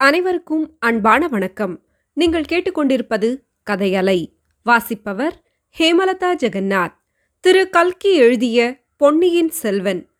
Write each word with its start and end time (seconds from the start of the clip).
அனைவருக்கும் 0.00 0.76
அன்பான 0.78 1.28
வணக்கம். 1.28 1.84
நீங்கள் 2.12 2.42
கேட்டுக்கொண்டிருப்பது 2.42 3.36
கதையலை. 3.70 4.32
வாசிப்பவர் 4.62 5.42
ஹேமலதா 5.78 6.34
ஜெகநாத். 6.34 6.92
திரு. 7.40 7.68
கல்கி 7.68 8.14
எழுதிய 8.14 8.80
பொன்னியின் 8.96 9.48
செல்வன். 9.48 10.10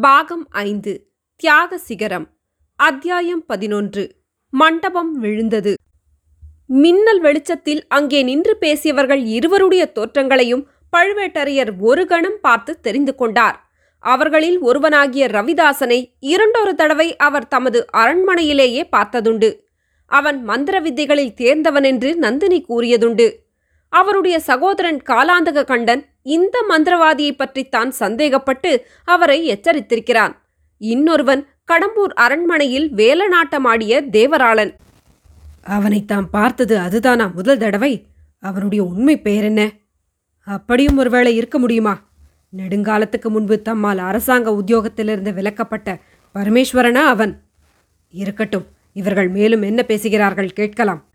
பாகம் 0.00 0.46
ஐந்து. 0.50 1.10
தியாக 1.36 1.78
சிகரம். 1.78 2.30
அத்தியாயம் 2.76 3.46
பதினொன்று. 3.46 4.14
மண்டபம் 4.50 5.18
விழுந்தது. 5.18 5.74
மின்னல் 6.66 7.20
வெளிச்சத்தில் 7.20 7.86
அங்கே 7.86 8.22
நின்று 8.22 8.56
பேசியவர்கள் 8.56 9.24
இருவருடைய 9.24 9.92
தோற்றங்களையும் 9.94 10.66
பழுவேட்டரையர் 10.96 11.78
ஒரு 11.78 12.06
கணம் 12.06 12.38
பார்த்து 12.40 12.80
தெரிந்து 12.80 13.14
கொண்டார். 13.14 13.63
அவர்களில் 14.04 14.58
ஒருவனாகிய 14.58 15.26
ரவிதாசனை 15.26 15.98
இரண்டொரு 16.18 16.74
தடவை 16.74 17.16
அவர் 17.16 17.48
தமது 17.48 17.86
அரண்மனையிலேயே 17.92 18.82
பார்த்ததுண்டு. 18.96 19.50
அவன் 20.10 20.38
மந்திர 20.42 20.80
வித்தைகளில் 20.80 21.34
தேர்ந்தவன் 21.34 21.84
என்று 21.84 22.10
நந்தினி 22.16 22.58
கூறியதுண்டு. 22.68 23.26
அவருடைய 23.88 24.36
சகோதரன் 24.40 25.00
காலாந்தக 25.08 25.64
கண்டன் 25.64 26.02
இந்த 26.22 26.56
மந்திரவாதியை 26.68 27.32
பற்றித்தான் 27.32 27.92
சந்தேகப்பட்டு 27.98 28.70
அவரை 29.04 29.38
எச்சரித்திருக்கிறான். 29.54 30.34
இன்னொருவன் 30.80 31.42
கடம்பூர் 31.72 32.14
அரண்மனையில் 32.14 32.88
வேலநாட்டமாடிய 32.94 34.02
தேவராளன். 34.16 34.72
அவனை 35.64 36.04
தாம் 36.04 36.30
பார்த்தது 36.30 36.74
அதுதானா 36.78 37.26
முதல் 37.34 37.58
தடவை? 37.58 37.92
அவனுடைய 38.42 38.84
உண்மை 38.84 39.20
பெயர் 39.20 39.44
என்ன? 39.44 39.62
அப்படியும் 40.46 40.96
ஒருவேளை 40.96 41.36
இருக்க 41.36 41.58
முடியுமா? 41.58 41.94
நெடுங்காலத்துக்கு 42.58 43.28
முன்பு 43.28 43.62
தம்மால் 43.68 43.98
அரசாங்க 43.98 44.50
உத்தியோகத்திலிருந்து 44.50 45.34
விலக்கப்பட்ட 45.34 45.98
பரமேஸ்வரனா 46.34 47.02
அவன்? 47.04 47.42
இருக்கட்டும் 48.10 48.66
இவர்கள் 48.92 49.28
மேலும் 49.28 49.62
என்ன 49.62 49.82
பேசுகிறார்கள் 49.82 50.50
கேட்கலாம். 50.52 51.08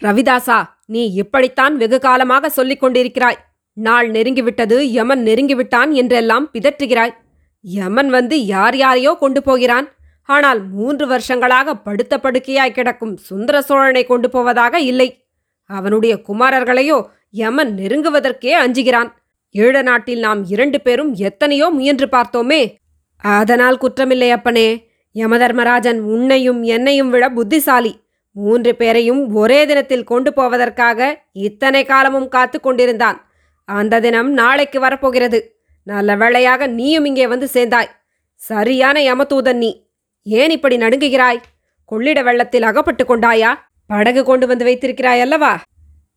ரவிதாசா 0.00 0.58
நீ 0.86 1.12
இப்படித்தான் 1.12 1.76
வெகு 1.76 1.98
காலமாக 1.98 2.48
சொல்லிக் 2.48 2.82
கொண்டிருக்கிறாய். 2.84 3.38
நாள் 3.72 4.10
நெருங்கிவிட்டது 4.10 4.80
யமன் 4.80 5.22
நெருங்கிவிட்டான் 5.24 5.90
என்றெல்லாம் 5.92 6.50
பிதற்றுகிறாய். 6.52 7.14
யமன் 7.60 8.08
வந்து 8.08 8.46
யார் 8.46 8.76
யாரையோ 8.76 9.16
கொண்டு 9.20 9.42
போகிறான். 9.42 9.88
ஆனால் 10.24 10.68
மூன்று 10.68 11.06
வருஷங்களாக 11.06 11.74
படுத்த 11.76 12.20
படுக்கையாய் 12.22 12.72
கிடக்கும் 12.72 13.16
சுந்தர 13.16 13.62
சோழனை 13.62 14.04
கொண்டு 14.04 14.30
போவதாக 14.30 14.80
இல்லை. 14.80 15.24
அவனுடைய 15.70 16.22
குமாரர்களையோ 16.28 17.06
யமன் 17.30 17.76
நெருங்குவதற்கே 17.76 18.52
அஞ்சுகிறான். 18.64 19.10
ஈழ 19.58 19.82
நாட்டில் 19.82 20.18
நாம் 20.18 20.44
இரண்டு 20.44 20.80
பேரும் 20.80 21.14
எத்தனையோ 21.14 21.68
முயன்று 21.68 22.06
பார்த்தோமே. 22.06 22.74
அதனால் 23.16 23.78
குற்றமில்லை 23.78 24.30
அப்பனே. 24.30 24.88
யமதர்மராஜன் 25.14 25.98
உன்னையும் 25.98 26.62
என்னையும் 26.62 27.10
விட 27.10 27.30
புத்திசாலி. 27.30 28.00
மூன்று 28.32 28.76
பேரையும் 28.76 29.34
ஒரே 29.34 29.66
தினத்தில் 29.66 30.04
கொண்டு 30.04 30.32
போவதற்காக 30.32 31.22
இத்தனை 31.32 31.84
காலமும் 31.84 32.28
காத்து 32.28 32.60
கொண்டிருந்தான். 32.60 33.30
அந்த 33.64 34.00
தினம் 34.00 34.32
நாளைக்கு 34.32 34.80
வரப்போகிறது. 34.80 35.54
நல்ல 35.82 36.16
வேளையாக 36.16 36.66
நீயும் 36.66 37.04
இங்கே 37.04 37.26
வந்து 37.26 37.48
சேர்ந்தாய். 37.48 37.90
சரியான 38.34 39.00
யமதூதன் 39.00 39.56
நீ. 39.56 39.88
ஏன் 40.22 40.50
இப்படி 40.50 40.76
நடுங்குகிறாய்? 40.76 41.40
கொள்ளிட 41.84 42.22
வெள்ளத்தில் 42.22 42.62
அகப்பட்டு 42.62 43.04
கொண்டாயா? 43.04 43.54
படகு 43.86 44.24
கொண்டு 44.24 44.46
வந்து 44.46 44.64
வைத்திருக்கிறாய் 44.64 45.20
அல்லவா? 45.20 45.60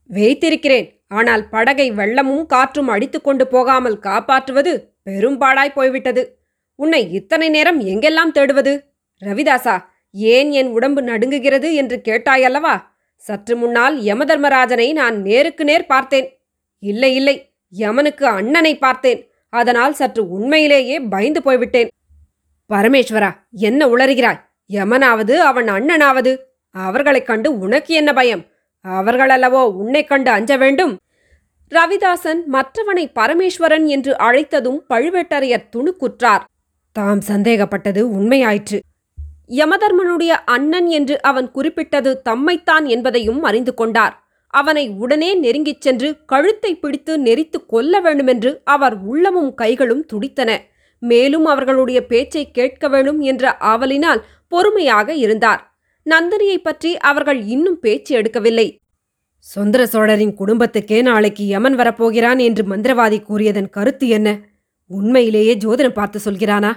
வைத்திருக்கிறேன். 0.07 1.02
ஆனால் 1.13 1.49
படகை 1.49 1.91
வெள்ளமும் 1.91 2.45
காற்றும் 2.45 2.87
அடித்துக்கொண்டு 2.87 3.47
போகாமல் 3.47 3.99
காப்பாற்றுவது 3.99 4.73
பெரும்பாடாய் 5.05 5.73
போய்விட்டது. 5.73 6.37
உன்னை 6.75 7.11
இத்தனை 7.11 7.49
நேரம் 7.49 7.79
எங்கெல்லாம் 7.81 8.31
தேடுவது? 8.33 8.73
ரவிதாசா 9.25 9.75
ஏன் 10.11 10.51
என் 10.51 10.67
உடம்பு 10.67 11.01
நடுங்குகிறது 11.01 11.73
என்று 11.73 12.01
கேட்டாயல்லவா? 12.03 12.75
சற்று 13.15 13.55
முன்னால் 13.55 14.01
யமதர்மராஜனை 14.01 14.91
நான் 14.91 15.21
நேருக்கு 15.21 15.63
நேர் 15.63 15.85
பார்த்தேன். 15.85 16.27
இல்லை 16.79 17.15
இல்லை 17.15 17.53
யமனுக்கு 17.69 18.25
அண்ணனை 18.25 18.77
பார்த்தேன். 18.77 19.31
அதனால் 19.49 19.93
சற்று 19.93 20.29
உண்மையிலேயே 20.29 20.99
பயந்து 20.99 21.41
போய்விட்டேன். 21.41 21.89
பரமேஸ்வரா 22.69 23.31
என்ன 23.51 23.87
உளறுகிறாய்? 23.87 24.41
யமனாவது 24.73 25.35
அவன் 25.35 25.65
அண்ணனாவது? 25.65 26.37
அவர்களைக் 26.71 27.25
கண்டு 27.25 27.57
உனக்கு 27.57 27.93
என்ன 27.93 28.13
பயம்? 28.13 28.45
அவர்களல்லவோ 28.85 29.61
உன்னைக் 29.73 30.07
கண்டு 30.07 30.31
அஞ்ச 30.31 30.57
வேண்டும்? 30.57 30.97
ரவிதாசன் 31.73 32.39
மற்றவனை 32.51 33.11
பரமேஸ்வரன் 33.15 33.85
என்று 33.85 34.15
அழைத்ததும் 34.19 34.83
பழுவேட்டரையர் 34.89 35.69
துணுக்குற்றார். 35.75 36.43
தாம் 36.91 37.19
சந்தேகப்பட்டது 37.27 38.07
உண்மையாயிற்று. 38.07 38.79
யமதர்மனுடைய 39.47 40.37
அண்ணன் 40.45 40.87
என்று 40.87 41.21
அவன் 41.21 41.51
குறிப்பிட்டது 41.51 42.21
தம்மைத்தான் 42.29 42.85
என்பதையும் 42.85 43.43
அறிந்து 43.43 43.73
கொண்டார். 43.73 44.23
அவனை 44.47 44.89
உடனே 44.89 45.39
நெருங்கிச் 45.39 45.81
சென்று 45.81 46.25
கழுத்தை 46.25 46.75
பிடித்து 46.75 47.17
நெறித்து 47.17 47.65
கொல்ல 47.67 47.99
வேண்டுமென்று 47.99 48.61
அவர் 48.63 48.97
உள்ளமும் 48.97 49.53
கைகளும் 49.53 50.05
துடித்தன. 50.05 50.61
மேலும் 50.99 51.45
அவர்களுடைய 51.45 52.05
பேச்சை 52.05 52.51
கேட்க 52.51 52.87
வேண்டும் 52.87 53.19
என்ற 53.19 53.57
ஆவலினால் 53.59 54.21
பொறுமையாக 54.47 55.13
இருந்தார். 55.13 55.75
நந்தினியைப் 56.09 56.63
பற்றி 56.63 56.97
அவர்கள் 56.97 57.41
இன்னும் 57.41 57.79
பேச்சு 57.79 58.21
எடுக்கவில்லை. 58.21 58.81
சுந்தர 59.45 59.87
சோழரின் 59.87 60.35
குடும்பத்துக்கே 60.35 61.01
நாளைக்கு 61.01 61.43
யமன் 61.47 61.75
வரப்போகிறான் 61.75 62.39
என்று 62.39 62.63
மந்திரவாதி 62.63 63.17
கூறியதன் 63.21 63.69
கருத்து 63.69 64.07
என்ன? 64.07 64.29
உண்மையிலேயே 64.87 65.55
ஜோதிடம் 65.55 65.93
பார்த்து 65.93 66.19
சொல்கிறானா? 66.25 66.71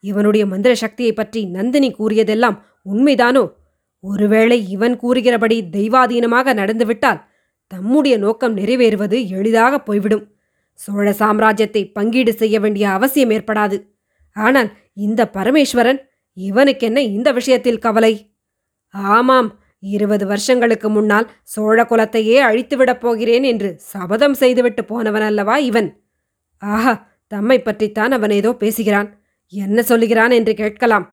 இவனுடைய 0.00 0.46
மந்திர 0.46 0.74
சக்தியை 0.74 1.12
பற்றி 1.12 1.44
நந்தினி 1.46 1.90
கூறியதெல்லாம் 1.90 2.56
உண்மைதானோ? 2.92 3.52
ஒருவேளை 4.00 4.68
இவன் 4.68 4.96
கூறுகிறபடி 4.96 5.68
தெய்வாதீனமாக 5.72 6.54
நடந்துவிட்டால் 6.54 7.22
தம்முடைய 7.66 8.18
நோக்கம் 8.18 8.56
நிறைவேறுவது 8.56 9.28
எளிதாக 9.28 9.78
போய்விடும். 9.78 10.24
சோழ 10.74 11.06
சாம்ராஜ்யத்தை 11.18 11.92
பங்கீடு 11.92 12.32
செய்ய 12.32 12.60
வேண்டிய 12.60 12.88
அவசியம் 12.90 13.30
ஏற்படாது. 13.30 13.76
ஆனால் 14.36 14.70
இந்த 14.92 15.30
பரமேஸ்வரன் 15.32 16.00
இவனுக்கென்ன 16.36 16.98
இந்த 17.02 17.32
விஷயத்தில் 17.32 17.78
கவலை? 17.78 18.12
ஆமாம் 18.90 19.48
இருபது 19.78 20.26
வருஷங்களுக்கு 20.26 20.88
முன்னால் 20.88 21.30
சோழ 21.42 21.82
குலத்தையே 21.82 22.40
அழித்துவிடப் 22.40 23.00
போகிறேன் 23.00 23.42
என்று 23.42 23.74
சபதம் 23.76 24.34
செய்துவிட்டு 24.34 24.84
போனவன் 24.84 25.22
அல்லவா 25.22 25.56
இவன்? 25.56 26.04
ஆஹா 26.58 27.08
தம்மை 27.26 27.62
பற்றித்தான் 27.62 28.12
அவன் 28.12 28.30
ஏதோ 28.30 28.52
பேசுகிறான். 28.52 29.22
என்ன 29.48 29.82
சொல்லுகிறான் 29.82 30.30
என்று 30.30 30.54
கேட்கலாம். 30.54 31.10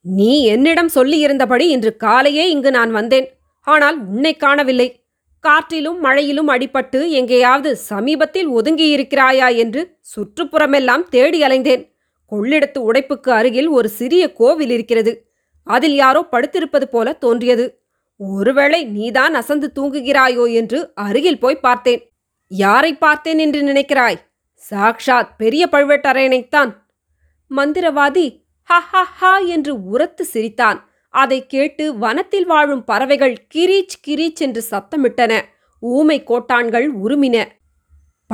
நீ 0.00 0.44
என்னிடம் 0.44 0.88
சொல்லியிருந்தபடி 0.94 1.60
இன்று 1.60 1.96
காலையே 1.96 2.48
இங்கு 2.48 2.70
நான் 2.70 2.90
வந்தேன். 2.90 3.28
ஆனால் 3.60 4.06
உன்னை 4.06 4.36
காணவில்லை. 4.36 5.06
காற்றிலும் 5.40 6.04
மழையிலும் 6.04 6.48
அடிபட்டு 6.48 7.08
எங்கேயாவது 7.08 7.76
சமீபத்தில் 7.76 8.48
ஒதுங்கியிருக்கிறாயா 8.48 9.56
என்று 9.56 9.98
சுற்றுப்புறமெல்லாம் 10.16 11.02
தேடி 11.08 11.42
அலைந்தேன். 11.42 11.96
கொள்ளிடத்து 12.32 12.78
உடைப்புக்கு 12.78 13.30
அருகில் 13.30 13.66
ஒரு 13.66 13.88
சிறிய 13.88 14.32
கோவில் 14.32 14.70
இருக்கிறது. 14.70 15.26
அதில் 15.62 15.94
யாரோ 15.94 16.26
படுத்திருப்பது 16.32 16.84
போல 16.84 17.12
தோன்றியது. 17.12 17.77
ஒருவேளை 18.18 18.84
நீதான் 18.84 19.34
அசந்து 19.34 19.72
தூங்குகிறாயோ 19.74 20.52
என்று 20.52 20.94
அருகில் 20.94 21.40
போய் 21.40 21.60
பார்த்தேன். 21.60 22.12
யாரை 22.46 22.96
பார்த்தேன் 22.96 23.38
என்று 23.38 23.62
நினைக்கிறாய்? 23.62 24.16
சாக்ஷாத் 24.70 25.28
பெரிய 25.36 25.68
பழுவேட்டரையனைத்தான். 25.72 26.74
மந்திரவாதி 27.56 28.42
ஹ 28.62 28.80
ஹ 28.80 29.04
ஹா 29.04 29.38
என்று 29.38 29.84
உரத்து 29.84 30.24
சிரித்தான். 30.24 30.90
அதை 31.08 31.46
கேட்டு 31.46 31.98
வனத்தில் 31.98 32.46
வாழும் 32.46 32.84
பறவைகள் 32.84 33.46
கிரீச் 33.54 33.98
கிரீச் 34.06 34.36
என்று 34.38 34.64
சத்தமிட்டன. 34.70 35.42
ஊமை 35.80 36.24
கோட்டான்கள் 36.24 36.88
உருமின. 37.04 37.44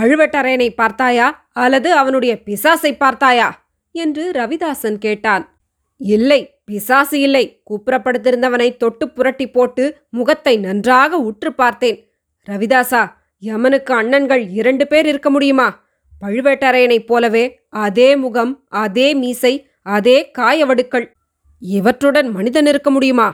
பழுவட்டரையனை 0.01 0.75
பார்த்தாயா? 0.75 1.49
அல்லது 1.53 1.93
அவனுடைய 1.93 2.41
பிசாசை 2.45 2.97
பார்த்தாயா? 2.97 3.69
என்று 3.91 4.31
ரவிதாசன் 4.31 4.97
கேட்டான். 4.97 5.61
இல்லை 5.97 6.54
பிசாசு 6.65 7.21
இல்லை. 7.21 7.63
குப்புறப்படுத்திருந்தவனை 7.71 8.77
தொட்டு 8.77 9.11
புரட்டி 9.11 9.51
போட்டு 9.51 9.99
முகத்தை 10.09 10.57
நன்றாக 10.57 11.17
உற்று 11.17 11.53
பார்த்தேன். 11.53 12.11
ரவிதாசா 12.49 13.13
யமனுக்கு 13.39 14.03
அண்ணன்கள் 14.03 14.51
இரண்டு 14.51 14.87
பேர் 14.87 15.07
இருக்க 15.07 15.31
முடியுமா? 15.31 15.85
பழுவேட்டரையனைப் 16.27 17.07
போலவே 17.07 17.61
அதே 17.69 18.17
முகம் 18.17 18.65
அதே 18.69 19.15
மீசை 19.15 19.69
அதே 19.83 20.31
காயவடுக்கள். 20.39 21.07
இவற்றுடன் 21.59 22.31
மனிதன் 22.31 22.67
இருக்க 22.67 22.91
முடியுமா? 22.91 23.31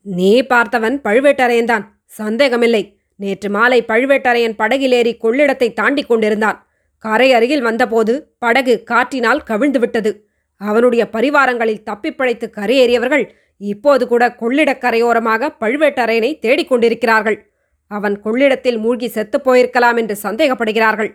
நீ 0.00 0.42
பார்த்தவன் 0.42 1.00
பழுவேட்டரையன்தான். 1.04 1.84
சந்தேகமில்லை. 2.04 2.98
நேற்று 3.16 3.50
மாலை 3.50 3.84
பழுவேட்டரையன் 3.88 4.58
படகிலேறி 4.58 5.16
கொள்ளிடத்தை 5.22 5.72
தாண்டிக் 5.72 6.08
கொண்டிருந்தான். 6.08 6.66
கரை 6.98 7.32
அருகில் 7.32 7.60
வந்தபோது 7.60 8.34
படகு 8.38 8.82
காற்றினால் 8.84 9.42
கவிழ்ந்து 9.42 9.78
விட்டது 9.78 10.25
அவனுடைய 10.56 11.08
பரிவாரங்களில் 11.12 11.84
தப்பிப்பிழைத்து 11.84 12.50
கரையேறியவர்கள் 12.50 13.28
இப்போது 13.56 14.08
கூட 14.08 14.34
கொள்ளிடக் 14.34 14.82
கரையோரமாக 14.82 15.48
பழுவேட்டரையனை 15.60 16.38
தேடிக் 16.38 16.68
கொண்டிருக்கிறார்கள். 16.68 17.50
அவன் 17.86 18.20
கொள்ளிடத்தில் 18.20 18.78
மூழ்கி 18.78 19.08
செத்துப் 19.08 19.50
போயிருக்கலாம் 19.50 19.96
என்று 19.96 20.16
சந்தேகப்படுகிறார்கள். 20.22 21.14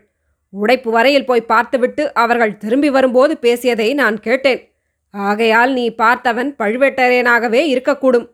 உடைப்பு 0.50 0.92
வரையில் 0.92 1.26
போய் 1.26 1.42
பார்த்துவிட்டு 1.42 2.14
அவர்கள் 2.14 2.58
திரும்பி 2.58 2.90
வரும்போது 2.90 3.38
பேசியதை 3.38 3.94
நான் 3.94 4.20
கேட்டேன். 4.20 4.74
ஆகையால் 5.10 5.74
நீ 5.74 5.90
பார்த்தவன் 5.90 6.56
பழுவேட்டரையனாகவே 6.60 7.62
இருக்கக்கூடும். 7.74 8.28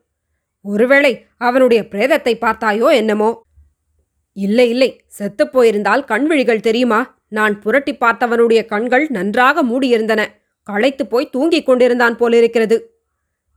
ஒருவேளை 0.62 1.26
அவனுடைய 1.38 1.84
பிரேதத்தை 1.92 2.34
பார்த்தாயோ 2.42 2.94
என்னமோ? 2.94 3.44
இல்லை 4.34 4.70
இல்லை 4.70 5.02
செத்துப் 5.08 5.52
போயிருந்தால் 5.52 6.04
கண்விழிகள் 6.04 6.60
தெரியுமா? 6.60 7.18
நான் 7.30 7.60
புரட்டி 7.60 7.94
பார்த்தவனுடைய 7.94 8.66
கண்கள் 8.66 9.08
நன்றாக 9.10 9.64
மூடியிருந்தன. 9.64 10.26
களைத்து 10.68 11.04
போய் 11.08 11.32
தூங்கிக் 11.36 11.66
கொண்டிருந்தான் 11.66 12.16
போலிருக்கிறது. 12.18 12.78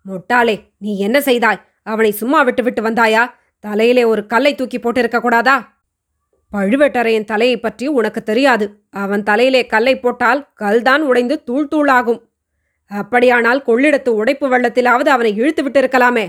முட்டாளே 0.06 0.54
நீ 0.78 0.92
என்ன 0.98 1.18
செய்தாய்? 1.20 1.60
அவனை 1.82 2.10
சும்மா 2.20 2.40
விட்டுவிட்டு 2.42 2.82
வந்தாயா? 2.82 3.22
தலையிலே 3.64 4.04
ஒரு 4.04 4.22
கல்லை 4.26 4.52
தூக்கி 4.54 4.78
போட்டிருக்க 4.78 5.18
கூடாதா? 5.20 5.56
பழுவேட்டரையன் 6.52 7.30
தலையை 7.32 7.56
பற்றி 7.60 7.86
உனக்கு 7.98 8.20
தெரியாது. 8.22 8.66
அவன் 9.02 9.22
தலையிலே 9.22 9.62
கல்லை 9.66 9.94
போட்டால் 9.98 10.40
கல்தான் 10.54 11.02
உடைந்து 11.10 11.36
தூள் 11.44 11.68
தூளாகும். 11.74 12.20
அப்படியானால் 12.90 13.60
கொள்ளிடத்து 13.66 14.10
உடைப்பு 14.20 14.46
வெள்ளத்திலாவது 14.52 15.10
அவனை 15.16 15.32
இழுத்து 15.36 15.62
விட்டிருக்கலாமே. 15.62 16.26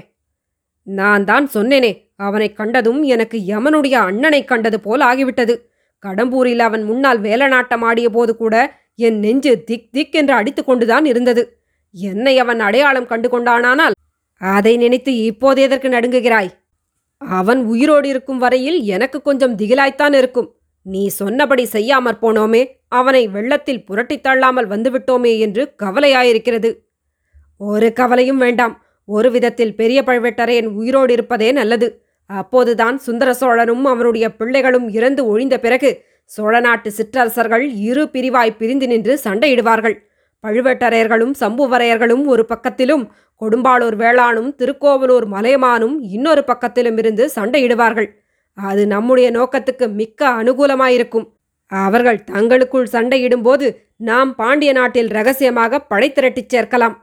நான் 0.87 1.23
தான் 1.25 1.47
சொன்னேனே 1.53 1.91
அவனை 2.27 2.47
கண்டதும் 2.53 3.01
எனக்கு 3.13 3.37
யமனுடைய 3.47 3.95
அண்ணனை 4.09 4.41
கண்டது 4.45 4.77
போல் 4.79 5.03
ஆகிவிட்டது. 5.09 5.55
கடம்பூரில் 6.03 6.63
அவன் 6.67 6.83
முன்னால் 6.83 7.19
வேலநாட்டம் 7.21 7.83
ஆடிய 7.89 8.07
போது 8.09 8.31
கூட 8.35 8.55
என் 9.07 9.19
நெஞ்சு 9.19 9.51
திக் 9.63 9.91
திக் 9.91 10.15
என்று 10.15 10.33
அடித்து 10.33 10.61
கொண்டுதான் 10.63 11.05
இருந்தது. 11.05 11.43
என்னை 11.93 12.33
அவன் 12.39 12.59
அடையாளம் 12.59 13.07
கண்டு 13.07 13.27
கொண்டானானால் 13.29 13.95
அதை 14.41 14.73
நினைத்து 14.77 15.11
இப்போது 15.23 15.59
எதற்கு 15.61 15.87
நடுங்குகிறாய்? 15.89 16.51
அவன் 17.21 17.61
உயிரோடு 17.65 18.07
இருக்கும் 18.07 18.37
வரையில் 18.37 18.77
எனக்கு 18.95 19.17
கொஞ்சம் 19.21 19.55
திகிலாய்த்தான் 19.57 20.15
இருக்கும். 20.17 20.49
நீ 20.85 21.01
சொன்னபடி 21.07 21.63
செய்யாமற் 21.71 22.21
போனோமே 22.21 22.61
அவனை 22.89 23.23
வெள்ளத்தில் 23.27 23.83
புரட்டித் 23.87 24.23
தள்ளாமல் 24.23 24.67
வந்துவிட்டோமே 24.67 25.33
என்று 25.39 25.63
கவலையாயிருக்கிறது. 25.83 26.69
ஒரு 27.57 27.89
கவலையும் 27.93 28.37
வேண்டாம். 28.37 28.73
ஒரு 29.07 29.29
விதத்தில் 29.31 29.75
பெரிய 29.75 29.99
பழுவேட்டரையன் 30.01 30.69
உயிரோடு 30.79 31.13
இருப்பதே 31.13 31.49
நல்லது. 31.51 31.87
அப்போதுதான் 32.29 32.97
சுந்தர 32.97 33.29
சோழனும் 33.41 33.85
அவனுடைய 33.85 34.25
பிள்ளைகளும் 34.35 34.87
இறந்து 34.89 35.21
ஒழிந்த 35.25 35.55
பிறகு 35.59 35.89
சோழ 36.33 36.59
நாட்டு 36.59 36.89
சிற்றரசர்கள் 36.91 37.63
இரு 37.87 38.03
பிரிவாய் 38.13 38.57
பிரிந்து 38.59 38.87
நின்று 38.87 39.13
சண்டையிடுவார்கள். 39.23 39.95
பழுவேட்டரையர்களும் 40.43 41.33
சம்புவரையர்களும் 41.39 42.23
ஒரு 42.25 42.43
பக்கத்திலும் 42.51 43.03
கொடும்பாளூர் 43.41 43.97
வேளானும் 44.03 44.49
திருக்கோவலூர் 44.59 45.27
மலையமானும் 45.33 45.95
இன்னொரு 46.15 46.43
பக்கத்திலும் 46.47 46.97
இருந்து 46.97 47.31
சண்டையிடுவார்கள். 47.35 48.09
அது 48.53 48.87
நம்முடைய 48.87 49.27
நோக்கத்துக்கு 49.31 49.85
மிக்க 49.91 50.29
அனுகூலமாயிருக்கும். 50.29 51.27
அவர்கள் 51.71 52.23
தங்களுக்குள் 52.23 52.91
சண்டையிடும்போது 52.91 53.67
நாம் 54.09 54.31
பாண்டிய 54.35 54.71
நாட்டில் 54.71 55.09
ரகசியமாக 55.09 55.79
படை 55.79 56.09
திரட்டிச் 56.11 56.51
சேர்க்கலாம். 56.53 56.95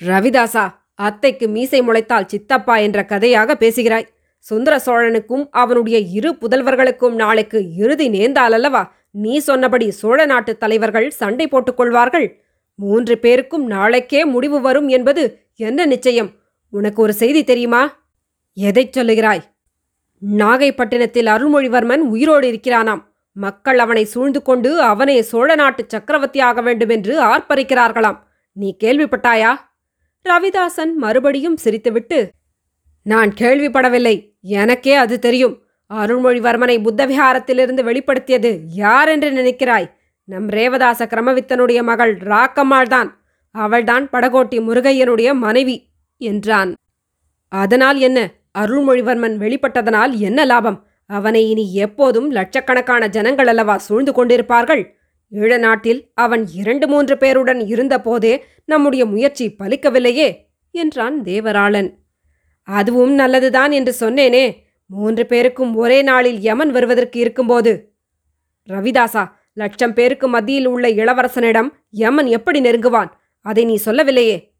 ரவிதாசா 0.00 0.64
அத்தைக்கு 0.94 1.46
மீசை 1.48 1.82
முளைத்தால் 1.82 2.30
சித்தப்பா 2.32 2.76
என்ற 2.76 2.98
கதையாக 3.04 3.56
பேசுகிறாய். 3.56 4.06
சுந்தர 4.48 4.74
சோழனுக்கும் 4.86 5.44
அவனுடைய 5.50 5.98
இரு 5.98 6.30
புதல்வர்களுக்கும் 6.40 7.14
நாளைக்கு 7.14 7.74
இறுதி 7.74 8.08
நேர்ந்தால் 8.08 8.52
அல்லவா 8.52 8.82
நீ 9.10 9.38
சொன்னபடி 9.38 9.90
சோழ 9.90 10.26
நாட்டு 10.26 10.58
தலைவர்கள் 10.58 11.10
சண்டை 11.10 11.48
போட்டுக்கொள்வார்கள் 11.48 12.26
மூன்று 12.78 13.18
பேருக்கும் 13.18 13.66
நாளைக்கே 13.66 14.24
முடிவு 14.24 14.60
வரும் 14.60 14.88
என்பது 14.88 15.22
என்ன 15.56 15.86
நிச்சயம்? 15.86 16.30
உனக்கு 16.70 17.02
ஒரு 17.02 17.12
செய்தி 17.12 17.44
தெரியுமா? 17.44 17.82
எதைச் 18.56 18.98
சொல்லுகிறாய்? 18.98 19.42
நாகைப்பட்டினத்தில் 20.36 21.28
அருள்மொழிவர்மன் 21.34 22.04
உயிரோடு 22.14 22.46
இருக்கிறானாம். 22.52 23.02
மக்கள் 23.36 23.78
அவனை 23.78 24.04
சூழ்ந்து 24.04 24.42
கொண்டு 24.42 24.70
அவனே 24.82 25.22
சோழ 25.22 25.54
நாட்டு 25.54 25.84
சக்கரவர்த்தியாக 25.88 26.62
வேண்டுமென்று 26.62 27.14
ஆர்ப்பரிக்கிறார்களாம். 27.22 28.18
நீ 28.52 28.76
கேள்விப்பட்டாயா? 28.84 29.52
ரவிதாசன் 30.24 30.92
மறுபடியும் 30.94 31.60
சிரித்துவிட்டு 31.64 32.18
நான் 33.04 33.34
கேள்விப்படவில்லை. 33.40 34.16
எனக்கே 34.40 34.94
அது 34.94 35.18
தெரியும். 35.18 35.62
அருள்மொழிவர்மனை 35.94 36.76
புத்தவிஹாரத்திலிருந்து 36.86 37.82
வெளிப்படுத்தியது 37.82 38.50
யார் 38.74 39.08
என்று 39.08 39.30
நினைக்கிறாய்? 39.30 39.90
நம் 40.24 40.48
ரேவதாச 40.48 41.06
கிரமவித்தனுடைய 41.06 41.82
மகள் 41.82 42.16
ராக்கம்மாள்தான் 42.16 43.10
அவள்தான் 43.50 44.08
படகோட்டி 44.12 44.58
முருகையனுடைய 44.58 45.34
மனைவி 45.34 45.76
என்றான். 46.16 46.74
அதனால் 47.48 47.98
என்ன? 47.98 48.18
அருள்மொழிவர்மன் 48.58 49.36
வெளிப்பட்டதனால் 49.36 50.12
என்ன 50.18 50.44
லாபம்? 50.44 50.86
அவனை 51.06 51.50
இனி 51.50 51.74
எப்போதும் 51.74 52.30
லட்சக்கணக்கான 52.30 53.08
ஜனங்கள் 53.08 53.46
அல்லவா 53.46 53.76
சூழ்ந்து 53.78 54.12
கொண்டிருப்பார்கள்? 54.12 54.82
ஈழ 55.32 55.58
நாட்டில் 55.58 56.00
அவன் 56.14 56.46
இரண்டு 56.54 56.88
மூன்று 56.88 57.14
பேருடன் 57.14 57.60
இருந்தபோதே 57.66 58.42
நம்முடைய 58.64 59.04
முயற்சி 59.04 59.54
பலிக்கவில்லையே 59.58 60.28
என்றான் 60.70 61.22
தேவராளன். 61.22 61.90
அதுவும் 62.64 63.14
நல்லதுதான் 63.14 63.72
என்று 63.72 63.94
சொன்னேனே. 64.00 64.56
மூன்று 64.86 65.26
பேருக்கும் 65.26 65.74
ஒரே 65.74 66.02
நாளில் 66.02 66.40
யமன் 66.40 66.70
வருவதற்கு 66.70 67.20
இருக்கும்போது. 67.20 67.94
ரவிதாசா 68.68 69.30
லட்சம் 69.52 69.92
பேருக்கு 69.92 70.28
மத்தியில் 70.28 70.66
உள்ள 70.66 70.88
இளவரசனிடம் 70.88 71.68
யமன் 71.90 72.26
எப்படி 72.26 72.60
நெருங்குவான்? 72.60 73.10
அதை 73.40 73.64
நீ 73.64 73.74
சொல்லவில்லையே. 73.74 74.52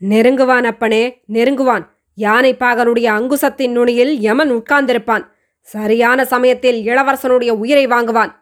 நெருங்குவான் 0.00 0.64
அப்பனே 0.64 1.22
நெருங்குவான். 1.32 1.86
யானை 2.14 2.54
பாகனுடைய 2.54 3.04
அங்குசத்தின் 3.04 3.70
நுனியில் 3.70 4.20
யமன் 4.20 4.52
உட்கார்ந்திருப்பான். 4.52 5.24
சரியான 5.60 6.24
சமயத்தில் 6.24 6.86
இளவரசனுடைய 6.86 7.48
உயிரை 7.48 7.86
வாங்குவான். 7.86 8.32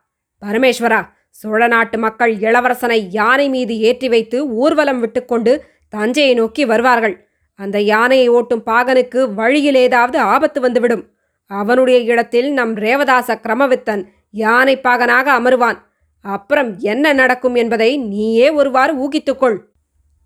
பரமேஸ்வரா 0.47 1.09
சோழ 1.29 1.67
நாட்டு 1.67 1.99
மக்கள் 1.99 2.37
இளவரசனை 2.37 3.07
யானை 3.11 3.49
மீது 3.49 3.79
ஏற்றி 3.79 4.09
வைத்து 4.09 4.49
ஊர்வலம் 4.49 5.01
விட்டுக்கொண்டு 5.01 5.65
தஞ்சையை 5.89 6.35
நோக்கி 6.35 6.65
வருவார்கள். 6.65 7.29
அந்த 7.55 7.81
யானையை 7.81 8.31
ஓட்டும் 8.31 8.63
பாகனுக்கு 8.67 9.35
வழியில் 9.35 9.75
ஏதாவது 9.75 10.19
ஆபத்து 10.19 10.61
வந்துவிடும். 10.61 11.11
அவனுடைய 11.47 12.01
இடத்தில் 12.01 12.53
நம் 12.53 12.77
ரேவதாச 12.77 13.37
கிரமவித்தன் 13.43 14.07
யானை 14.31 14.79
பாகனாக 14.79 15.27
அமருவான். 15.41 15.79
அப்புறம் 16.21 16.79
என்ன 16.79 17.13
நடக்கும் 17.13 17.55
என்பதை 17.55 17.97
நீயே 17.97 18.51
ஒருவாறு 18.51 19.09
ஊகித்துக்கொள். 19.09 19.57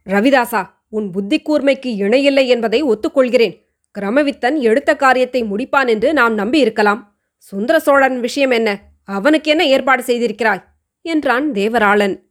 ரவிதாசா 0.07 0.65
உன் 0.89 1.11
புத்தி 1.11 1.43
கூர்மைக்கு 1.43 1.87
இணையில்லை 1.87 2.49
என்பதை 2.49 2.85
ஒத்துக்கொள்கிறேன். 2.85 3.67
கிரமவித்தன் 3.99 4.57
எடுத்த 4.61 4.97
காரியத்தை 4.97 5.45
முடிப்பான் 5.45 5.89
என்று 5.89 6.13
நாம் 6.13 6.35
நம்பி 6.35 6.59
இருக்கலாம் 6.59 7.17
சுந்தர 7.37 7.79
சோழன் 7.79 8.21
விஷயம் 8.21 8.51
என்ன? 8.51 8.79
அவனுக்கு 9.05 9.51
என்ன 9.51 9.67
ஏற்பாடு 9.67 10.03
செய்திருக்கிறாய்? 10.03 10.63
என்றான் 11.03 11.53
தேவராளன். 11.53 12.27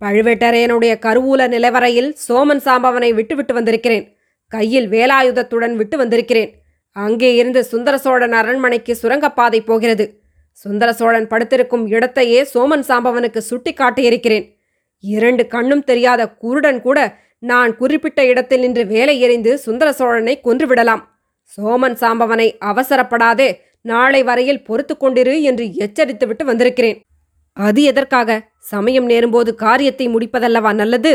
பழுவேட்டரையனுடைய 0.00 0.92
கருவூல 1.00 1.48
நிலவரையில் 1.48 2.16
சோமன் 2.28 2.62
சாம்பவனை 2.64 3.14
விட்டுவிட்டு 3.14 3.54
வந்திருக்கிறேன். 3.54 4.16
கையில் 4.52 4.88
வேலாயுதத்துடன் 4.94 5.74
விட்டு 5.80 5.96
வந்திருக்கிறேன். 5.96 6.50
அங்கே 6.96 7.30
இருந்து 7.34 7.60
சுந்தர 7.64 7.94
சோழன் 7.98 8.34
அரண்மனைக்கு 8.40 8.92
சுரங்கப்பாதை 8.96 9.60
போகிறது. 9.60 10.06
சுந்தர 10.58 10.90
சோழன் 10.92 11.28
படுத்திருக்கும் 11.28 11.84
இடத்தையே 11.86 12.40
சோமன் 12.54 12.84
சாம்பவனுக்கு 12.88 13.40
சுட்டி 13.50 13.72
காட்டியிருக்கிறேன். 13.72 14.46
இரண்டு 15.04 15.42
கண்ணும் 15.46 15.84
தெரியாத 15.84 16.22
குருடன் 16.42 16.80
கூட 16.86 16.98
நான் 17.42 17.72
குறிப்பிட்ட 17.76 18.20
இடத்தில் 18.26 18.60
நின்று 18.60 18.82
வேலை 18.86 19.14
எறிந்து 19.20 19.52
சுந்தர 19.58 19.88
சோழனை 19.92 20.34
கொன்றுவிடலாம். 20.44 21.02
சோமன் 21.52 21.96
சாம்பவனை 22.02 22.48
அவசரப்படாதே 22.70 23.48
நாளை 23.80 24.20
வரையில் 24.22 24.64
பொறுத்து 24.64 24.94
கொண்டிரு 24.96 25.34
என்று 25.42 25.64
எச்சரித்துவிட்டு 25.84 26.44
வந்திருக்கிறேன். 26.44 26.98
அது 27.56 27.82
எதற்காக? 27.82 28.30
சமயம் 28.72 29.06
நேரும்போது 29.08 29.50
காரியத்தை 29.64 30.06
முடிப்பதல்லவா 30.08 30.72
நல்லது? 30.74 31.12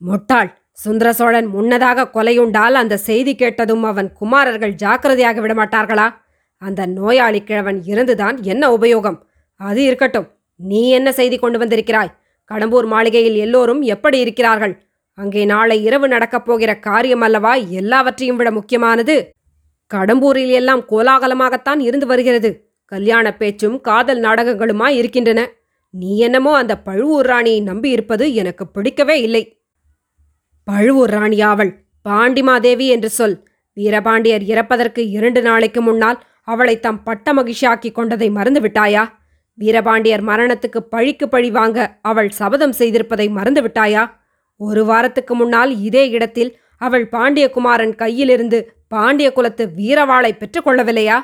முட்டாள் 0.00 0.50
சுந்தர 0.76 1.12
சோழன் 1.12 1.46
முன்னதாக 1.46 2.10
கொலையுண்டால் 2.14 2.74
அந்த 2.74 2.96
செய்தி 2.96 3.34
கேட்டதும் 3.34 3.82
அவன் 3.82 4.12
குமாரர்கள் 4.12 4.74
ஜாக்கிரதையாக 4.74 5.40
விடமாட்டார்களா? 5.40 6.14
அந்த 6.56 6.86
நோயாளி 6.86 7.42
கிழவன் 7.42 7.82
இருந்துதான் 7.82 8.42
என்ன 8.42 8.76
உபயோகம்? 8.76 9.18
அது 9.54 9.82
இருக்கட்டும். 9.82 10.28
நீ 10.56 10.90
என்ன 10.90 11.12
செய்தி 11.12 11.38
கொண்டு 11.38 11.58
வந்திருக்கிறாய்? 11.58 12.12
கடம்பூர் 12.50 12.86
மாளிகையில் 12.86 13.34
எல்லோரும் 13.34 13.82
எப்படி 13.82 14.18
இருக்கிறார்கள்? 14.18 14.82
அங்கே 15.14 15.44
நாளை 15.44 15.82
இரவு 15.84 16.08
நடக்கப் 16.08 16.44
போகிற 16.44 16.78
காரியம் 16.78 17.20
அல்லவா? 17.20 17.54
எல்லாவற்றையும் 17.54 18.36
விட 18.36 18.50
முக்கியமானது? 18.50 19.32
கடம்பூரில் 19.94 20.50
எல்லாம் 20.50 20.84
கோலாகலமாகத்தான் 20.90 21.78
இருந்து 21.78 22.06
வருகிறது. 22.06 22.74
கல்யாண 22.84 23.34
பேச்சும் 23.34 23.80
காதல் 23.80 24.20
நாடகங்களுமாய் 24.20 24.96
இருக்கின்றன. 24.96 25.48
நீ 25.90 26.18
என்னமோ 26.18 26.56
அந்த 26.56 26.78
பழுவூர் 26.78 27.26
ராணியை 27.26 27.60
நம்பி 27.60 27.90
இருப்பது 27.90 28.34
எனக்கு 28.34 28.68
பிடிக்கவே 28.68 29.20
இல்லை. 29.20 29.65
பழுவூர் 30.66 31.10
ராணி 31.10 31.40
அவள் 31.40 31.84
பாண்டிமாதேவி 32.04 32.86
என்று 32.86 33.10
சொல். 33.10 33.44
வீரபாண்டியர் 33.76 34.42
இறப்பதற்கு 34.42 35.10
இரண்டு 35.10 35.42
நாளைக்கு 35.42 35.80
முன்னால் 35.80 36.24
அவளை 36.42 36.80
தம் 36.80 37.02
பட்ட 37.02 37.34
மகிழ்ச்சியாக்கி 37.34 37.92
கொண்டதை 37.92 38.30
மறந்து 38.30 38.60
விட்டாயா 38.60 39.12
வீரபாண்டியர் 39.58 40.20
மரணத்துக்கு 40.20 40.76
பழிக்கு 40.76 41.28
பழி 41.28 41.50
வாங்க 41.50 41.98
அவள் 42.00 42.30
சபதம் 42.30 42.72
செய்திருப்பதை 42.78 43.30
மறந்து 43.30 43.62
விட்டாயா 43.62 44.10
ஒரு 44.56 44.84
வாரத்துக்கு 44.84 45.34
முன்னால் 45.34 45.80
இதே 45.80 46.08
இடத்தில் 46.08 46.58
அவள் 46.76 47.08
பாண்டியகுமாரன் 47.12 47.94
கையிலிருந்து 47.94 48.68
பாண்டிய 48.88 49.32
குலத்து 49.32 49.66
வீரவாளை 49.76 50.32
பெற்றுக்கொள்ளவில்லையா 50.32 51.18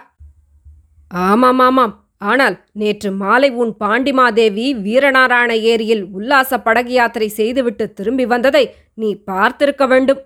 ஆமாம் 1.10 1.58
ஆமாம். 1.58 2.01
ஆனால் 2.30 2.56
நேற்று 2.72 3.10
மாலை 3.20 3.48
உன் 3.62 3.72
பாண்டிமாதேவி 3.80 4.66
வீரநாராயண 4.84 5.52
ஏரியில் 5.72 6.04
உல்லாச 6.16 6.58
படகு 6.58 6.92
யாத்திரை 6.92 7.28
செய்துவிட்டு 7.28 7.84
திரும்பி 7.92 8.24
வந்ததை 8.24 8.64
நீ 8.94 9.08
பார்த்திருக்க 9.30 9.86
வேண்டும். 9.86 10.20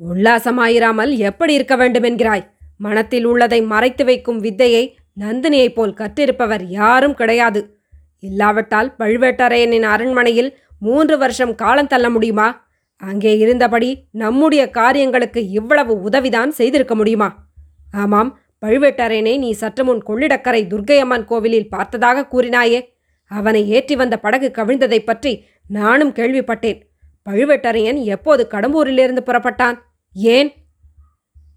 உல்லாசமாயிராமல் 0.00 1.12
எப்படி 1.28 1.52
இருக்க 1.54 1.74
வேண்டும் 1.76 2.06
என்கிறாய்? 2.10 2.44
மனத்தில் 2.76 3.26
உள்ளதை 3.26 3.60
மறைத்து 3.72 4.04
வைக்கும் 4.04 4.40
வித்தையை 4.40 4.84
நந்தினியைப் 5.20 5.76
போல் 5.76 5.98
கற்றிருப்பவர் 6.00 6.64
யாரும் 6.80 7.14
கிடையாது. 7.14 7.60
இல்லாவிட்டால் 8.22 8.90
பழுவேட்டரையனின் 8.98 9.86
அரண்மனையில் 9.94 10.50
மூன்று 10.78 11.16
வருஷம் 11.18 11.54
காலம் 11.54 11.90
தள்ள 11.92 12.06
முடியுமா? 12.10 12.48
அங்கே 13.02 13.32
இருந்தபடி 13.38 13.90
நம்முடைய 14.22 14.62
காரியங்களுக்கு 14.70 15.40
இவ்வளவு 15.50 15.92
உதவிதான் 16.02 16.52
செய்திருக்க 16.58 16.94
முடியுமா? 16.94 17.28
ஆமாம் 18.02 18.30
பழுவேட்டரையனை 18.66 19.38
நீ 19.38 19.52
சற்றுமுன் 19.52 20.02
கொள்ளிடக்கரை 20.06 20.66
துர்க்கையம்மன் 20.66 21.24
கோவிலில் 21.24 21.68
பார்த்ததாக 21.68 22.26
கூறினாயே. 22.32 22.92
அவனை 23.28 23.68
ஏற்றி 23.68 23.96
வந்த 23.96 24.18
படகு 24.18 24.50
கவிழ்ந்ததைப் 24.54 25.04
பற்றி 25.04 25.44
நானும் 25.68 26.12
கேள்விப்பட்டேன். 26.12 26.82
பழுவேட்டரையன் 27.30 28.02
எப்போது 28.04 28.46
கடம்பூரிலிருந்து 28.50 29.22
புறப்பட்டான்? 29.26 29.78
ஏன்? 30.14 30.52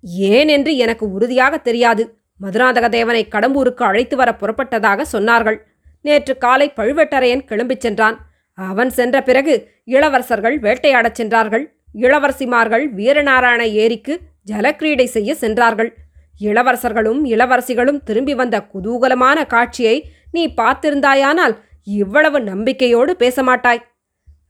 ஏன் 0.01 0.48
என்று 0.48 0.77
எனக்கு 0.77 1.12
உறுதியாக 1.12 1.58
தெரியாது. 1.58 2.18
மதுராந்தக 2.42 2.89
தேவனை 2.89 3.27
கடம்பூருக்கு 3.32 3.84
அழைத்து 3.84 4.16
வர 4.16 4.36
புறப்பட்டதாக 4.39 5.06
சொன்னார்கள். 5.12 5.58
நேற்று 6.01 6.38
காலை 6.38 6.72
பழுவேட்டரையன் 6.75 7.46
கிளம்பிச் 7.46 7.80
சென்றான். 7.80 8.27
அவன் 8.54 8.89
சென்ற 8.89 9.24
பிறகு 9.24 9.72
இளவரசர்கள் 9.86 10.60
வேட்டையாடச் 10.60 11.16
சென்றார்கள். 11.16 11.75
இளவரசிமார்கள் 11.94 12.88
வீரநாராயண 12.96 13.62
ஏரிக்கு 13.62 14.20
ஜலக்கிரீடை 14.51 15.04
செய்ய 15.04 15.36
சென்றார்கள். 15.36 15.96
இளவரசர்களும் 16.41 17.25
இளவரசிகளும் 17.25 18.03
திரும்பி 18.03 18.34
வந்த 18.34 18.67
குதூகலமான 18.74 19.46
காட்சியை 19.48 20.10
நீ 20.32 20.53
பார்த்திருந்தாயானால் 20.58 21.56
இவ்வளவு 21.84 22.39
நம்பிக்கையோடு 22.41 23.15
பேச 23.15 23.44
மாட்டாய் 23.44 23.86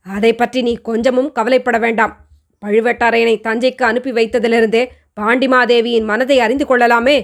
அதை 0.06 0.36
பற்றி 0.36 0.62
நீ 0.62 0.74
கொஞ்சமும் 0.76 1.32
கவலைப்பட 1.32 1.78
வேண்டாம். 1.78 2.14
பழுவேட்டரையனை 2.66 3.36
தஞ்சைக்கு 3.42 3.84
அனுப்பி 3.84 4.12
வைத்ததிலிருந்தே 4.12 4.84
பாண்டிமாதேவியின் 5.22 6.04
மனதை 6.04 6.40
அறிந்து 6.40 6.66
கொள்ளலாமே. 6.66 7.18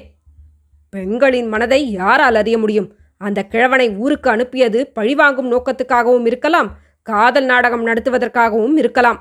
பெண்களின் 0.89 1.47
மனதை 1.47 1.91
யாரால் 1.91 2.35
அறிய 2.35 2.57
முடியும்? 2.57 2.89
அந்த 3.17 3.43
கிழவனை 3.43 3.89
ஊருக்கு 3.89 4.29
அனுப்பியது 4.29 4.91
பழிவாங்கும் 4.93 5.51
நோக்கத்துக்காகவும் 5.51 6.25
இருக்கலாம் 6.25 6.69
காதல் 7.01 7.45
நாடகம் 7.45 7.87
நடத்துவதற்காகவும் 7.87 8.77
இருக்கலாம். 8.77 9.19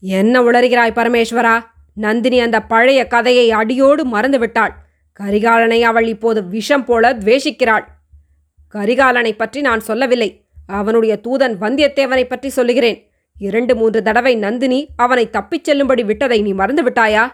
என்ன 0.00 0.42
உளறுகிறாய் 0.42 0.96
பரமேஸ்வரா? 0.96 1.54
நந்தினி 1.96 2.38
அந்த 2.40 2.58
பழைய 2.62 3.00
கதையை 3.06 3.46
அடியோடு 3.50 4.02
மறந்துவிட்டாள். 4.06 4.74
கரிகாலனை 5.20 5.80
அவள் 5.80 6.06
இப்போது 6.06 6.40
விஷம் 6.46 6.84
போல 6.84 7.12
துவேஷிக்கிறாள். 7.12 7.84
கரிகாலனை 8.74 9.32
பற்றி 9.32 9.60
நான் 9.60 9.80
சொல்லவில்லை. 9.80 10.30
அவனுடைய 10.66 11.14
தூதன் 11.24 11.54
வந்தியத்தேவனை 11.60 12.24
பற்றி 12.24 12.48
சொல்லுகிறேன். 12.48 12.98
இரண்டு 13.36 13.72
மூன்று 13.76 14.00
தடவை 14.02 14.34
நந்தினி 14.36 14.80
அவனை 14.96 15.24
தப்பிச் 15.30 15.64
செல்லும்படி 15.64 16.02
விட்டதை 16.04 16.38
நீ 16.42 16.52
மறந்து 16.52 16.82
விட்டாயா 16.82 17.24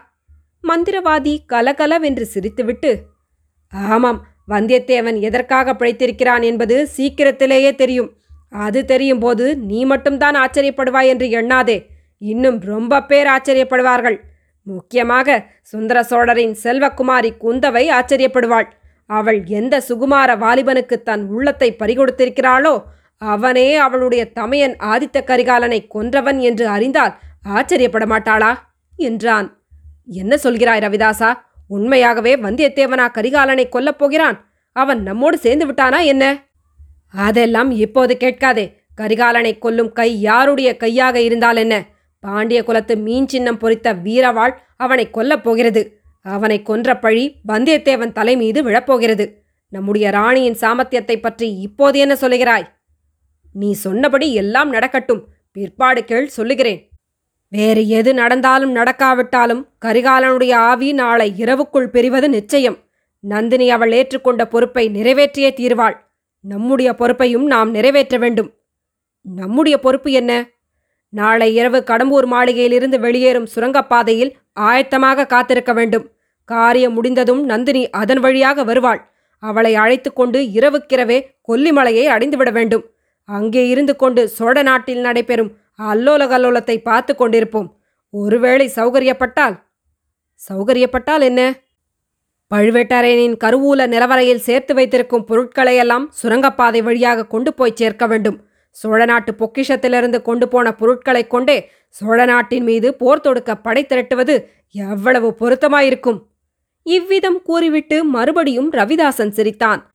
மந்திரவாதி 0.63 1.33
கலகலவென்று 1.45 2.25
சிரித்துவிட்டு 2.33 2.91
ஆமாம் 3.93 4.19
வந்தியத்தேவன் 4.47 5.17
எதற்காக 5.19 5.73
பிழைத்திருக்கிறான் 5.73 6.43
என்பது 6.43 6.75
சீக்கிரத்திலேயே 6.87 7.71
தெரியும். 7.75 8.09
அது 8.65 8.79
தெரியும் 8.85 9.19
போது 9.19 9.45
நீ 9.69 9.79
மட்டும்தான் 9.85 10.35
ஆச்சரியப்படுவாய் 10.35 11.11
என்று 11.13 11.27
எண்ணாதே. 11.39 11.77
இன்னும் 12.21 12.59
ரொம்ப 12.71 13.01
பேர் 13.03 13.27
ஆச்சரியப்படுவார்கள். 13.27 14.17
முக்கியமாக 14.63 15.45
சுந்தர 15.61 16.03
சோழரின் 16.03 16.55
செல்வக்குமாரி 16.63 17.31
குந்தவை 17.41 17.85
ஆச்சரியப்படுவாள். 17.91 18.67
அவள் 19.05 19.43
எந்த 19.45 19.83
சுகுமார 19.89 20.37
வாலிபனுக்கு 20.37 21.03
தன் 21.03 21.27
உள்ளத்தை 21.27 21.75
பறிகொடுத்திருக்கிறாளோ 21.79 22.83
அவனே 23.17 23.75
அவளுடைய 23.75 24.31
தமையன் 24.31 24.75
ஆதித்த 24.83 25.17
கரிகாலனை 25.25 25.87
கொன்றவன் 25.93 26.39
என்று 26.39 26.67
அறிந்தால் 26.67 27.13
ஆச்சரியப்பட 27.47 28.05
மாட்டாளா? 28.05 28.51
என்றான். 28.95 29.47
என்ன 30.05 30.35
சொல்கிறாய் 30.35 30.83
ரவிதாசா? 30.85 31.29
உண்மையாகவே 31.67 32.35
வந்தியத்தேவனா 32.35 33.05
கரிகாலனை 33.13 33.65
கொல்லப் 33.71 33.97
போகிறான்? 33.97 34.37
அவன் 34.75 35.03
நம்மோடு 35.03 35.37
சேர்ந்து 35.37 35.65
விட்டானா 35.65 36.03
என்ன? 36.03 36.45
அதெல்லாம் 37.09 37.71
இப்போது 37.71 38.17
கேட்காதே. 38.17 38.65
கரிகாலனை 39.01 39.59
கொல்லும் 39.59 39.91
கை 39.91 40.21
யாருடைய 40.21 40.77
கையாக 40.77 41.21
இருந்தால் 41.21 41.57
என்ன? 41.57 41.75
பாண்டிய 42.23 42.63
குலத்து 42.63 42.97
மீன் 42.97 43.27
சின்னம் 43.27 43.57
பொறித்த 43.57 43.93
வீரவாள் 43.93 44.53
அவனை 44.77 45.09
கொல்லப் 45.13 45.43
போகிறது. 45.43 46.01
அவனை 46.21 46.61
கொன்ற 46.61 46.99
பழி 46.99 47.39
வந்தியத்தேவன் 47.47 48.11
தலை 48.11 48.35
மீது 48.35 48.63
விழப்போகிறது. 48.63 49.25
நம்முடைய 49.69 50.09
ராணியின் 50.09 50.57
சாமர்த்தியத்தை 50.61 51.21
பற்றி 51.21 51.59
இப்போது 51.59 51.99
என்ன 51.99 52.13
சொல்லுகிறாய்? 52.13 52.67
நீ 53.53 53.71
சொன்னபடி 53.71 54.33
எல்லாம் 54.33 54.69
நடக்கட்டும். 54.69 55.27
பிற்பாடு 55.51 56.03
கேள் 56.03 56.27
சொல்லுகிறேன். 56.27 56.89
வேறு 57.47 57.87
எது 57.87 58.13
நடந்தாலும் 58.13 58.75
நடக்காவிட்டாலும் 58.75 59.67
கரிகாலனுடைய 59.85 60.53
ஆவி 60.53 60.93
நாளை 60.93 61.33
இரவுக்குள் 61.37 61.89
பிரிவது 61.89 62.27
நிச்சயம். 62.27 62.77
நந்தினி 63.19 63.69
அவள் 63.69 63.91
ஏற்றுக்கொண்ட 63.91 64.45
பொறுப்பை 64.45 64.87
நிறைவேற்றியே 64.87 65.53
தீர்வாள். 65.57 65.95
நம்முடைய 66.39 66.93
பொறுப்பையும் 66.93 67.45
நாம் 67.45 67.71
நிறைவேற்ற 67.71 68.17
வேண்டும். 68.17 68.53
நம்முடைய 69.21 69.79
பொறுப்பு 69.79 70.11
என்ன? 70.11 70.31
நாளை 71.13 71.47
இரவு 71.55 71.79
கடம்பூர் 71.89 72.27
மாளிகையிலிருந்து 72.33 72.97
வெளியேறும் 72.99 73.49
சுரங்கப்பாதையில் 73.53 74.31
ஆயத்தமாக 74.59 75.25
காத்திருக்க 75.25 75.73
வேண்டும். 75.73 76.05
காரியம் 76.49 76.93
முடிந்ததும் 76.93 77.41
நந்தினி 77.45 77.89
அதன் 77.89 78.19
வழியாக 78.19 78.63
வருவாள். 78.63 79.01
அவளை 79.43 79.75
அழைத்து 79.75 80.09
கொண்டு 80.13 80.39
இரவுக்கிரவே 80.57 81.17
கொல்லிமலையை 81.49 82.05
அடைந்துவிட 82.05 82.51
வேண்டும். 82.51 82.83
அங்கே 83.29 83.63
இருந்து 83.67 83.93
கொண்டு 83.95 84.21
சோழ 84.29 84.55
நாட்டில் 84.61 85.01
நடைபெறும் 85.01 85.51
அல்லோல 85.91 86.21
கல்லோலத்தை 86.27 86.77
பார்த்து 86.81 87.13
கொண்டிருப்போம். 87.13 87.69
ஒருவேளை 88.13 88.71
சௌகரியப்பட்டால்? 88.75 89.55
சௌகரியப்பட்டால் 90.49 91.21
என்ன? 91.21 91.41
பழுவேட்டரையனின் 92.51 93.37
கருவூல 93.43 93.85
நிலவரையில் 93.87 94.45
சேர்த்து 94.47 94.73
வைத்திருக்கும் 94.73 95.27
பொருட்களையெல்லாம் 95.29 96.05
சுரங்கப்பாதை 96.21 96.81
வழியாக 96.81 97.25
கொண்டு 97.25 97.51
போய் 97.53 97.77
சேர்க்க 97.81 98.07
வேண்டும். 98.07 98.37
சோழ 98.73 99.05
நாட்டு 99.05 99.31
பொக்கிஷத்திலிருந்து 99.31 100.21
கொண்டு 100.21 100.47
போன 100.47 100.73
பொருட்களைக் 100.73 101.29
கொண்டே 101.29 101.71
சோழ 101.89 102.25
நாட்டின் 102.25 102.63
மீது 102.63 102.93
போர் 102.93 103.19
தொடுக்க 103.19 103.55
படை 103.55 103.85
திரட்டுவது 103.85 104.45
எவ்வளவு 104.71 105.35
பொருத்தமாயிருக்கும்? 105.39 106.23
இவ்விதம் 106.83 107.41
கூறிவிட்டு 107.41 108.03
மறுபடியும் 108.03 108.73
ரவிதாசன் 108.73 109.29
சிரித்தான். 109.29 109.91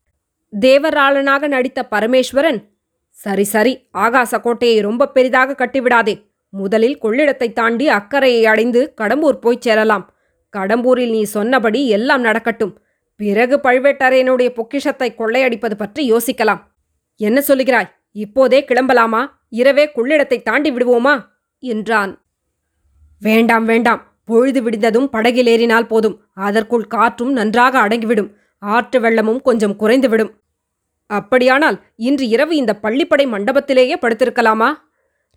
தேவராளனாக 0.61 1.49
நடித்த 1.49 1.87
பரமேஸ்வரன் 1.91 2.65
சரி 3.11 3.45
சரி 3.45 3.89
ஆகாச 3.99 4.41
கோட்டையை 4.41 4.81
ரொம்ப 4.81 5.09
பெரிதாக 5.09 5.67
கட்டிவிடாதே. 5.67 6.27
முதலில் 6.49 6.99
கொள்ளிடத்தை 7.03 7.53
தாண்டி 7.53 7.89
அக்கறையை 7.89 8.45
அடைந்து 8.45 8.95
கடம்பூர் 9.01 9.41
போய்ச் 9.41 9.61
சேரலாம். 9.61 10.15
கடம்பூரில் 10.57 11.11
நீ 11.11 11.23
சொன்னபடி 11.23 11.89
எல்லாம் 11.89 12.21
நடக்கட்டும். 12.21 12.81
பிறகு 13.17 13.61
பழுவேட்டரையனுடைய 13.63 14.49
பொக்கிஷத்தை 14.49 15.15
கொள்ளையடிப்பது 15.19 15.75
பற்றி 15.75 16.13
யோசிக்கலாம். 16.13 16.61
என்ன 17.17 17.43
சொல்லுகிறாய்? 17.49 17.97
இப்போதே 18.13 18.65
கிளம்பலாமா? 18.69 19.27
இரவே 19.49 19.91
கொள்ளிடத்தை 19.95 20.43
தாண்டி 20.43 20.73
விடுவோமா? 20.73 21.25
என்றான். 21.59 22.25
வேண்டாம் 23.21 23.65
வேண்டாம். 23.65 24.07
பொழுது 24.25 24.63
விடிந்ததும் 24.63 25.11
படகில் 25.11 25.47
ஏறினால் 25.47 25.87
போதும். 25.87 26.23
அதற்குள் 26.35 26.87
காற்றும் 26.87 27.33
நன்றாக 27.33 27.89
அடங்கிவிடும். 27.89 28.35
ஆற்று 28.59 29.01
வெள்ளமும் 29.01 29.43
கொஞ்சம் 29.43 29.79
குறைந்துவிடும். 29.79 30.35
அப்படியானால் 31.07 31.83
இன்று 31.97 32.29
இரவு 32.29 32.57
இந்த 32.57 32.79
பள்ளிப்படை 32.83 33.27
மண்டபத்திலேயே 33.27 33.95
படுத்திருக்கலாமா? 33.97 34.75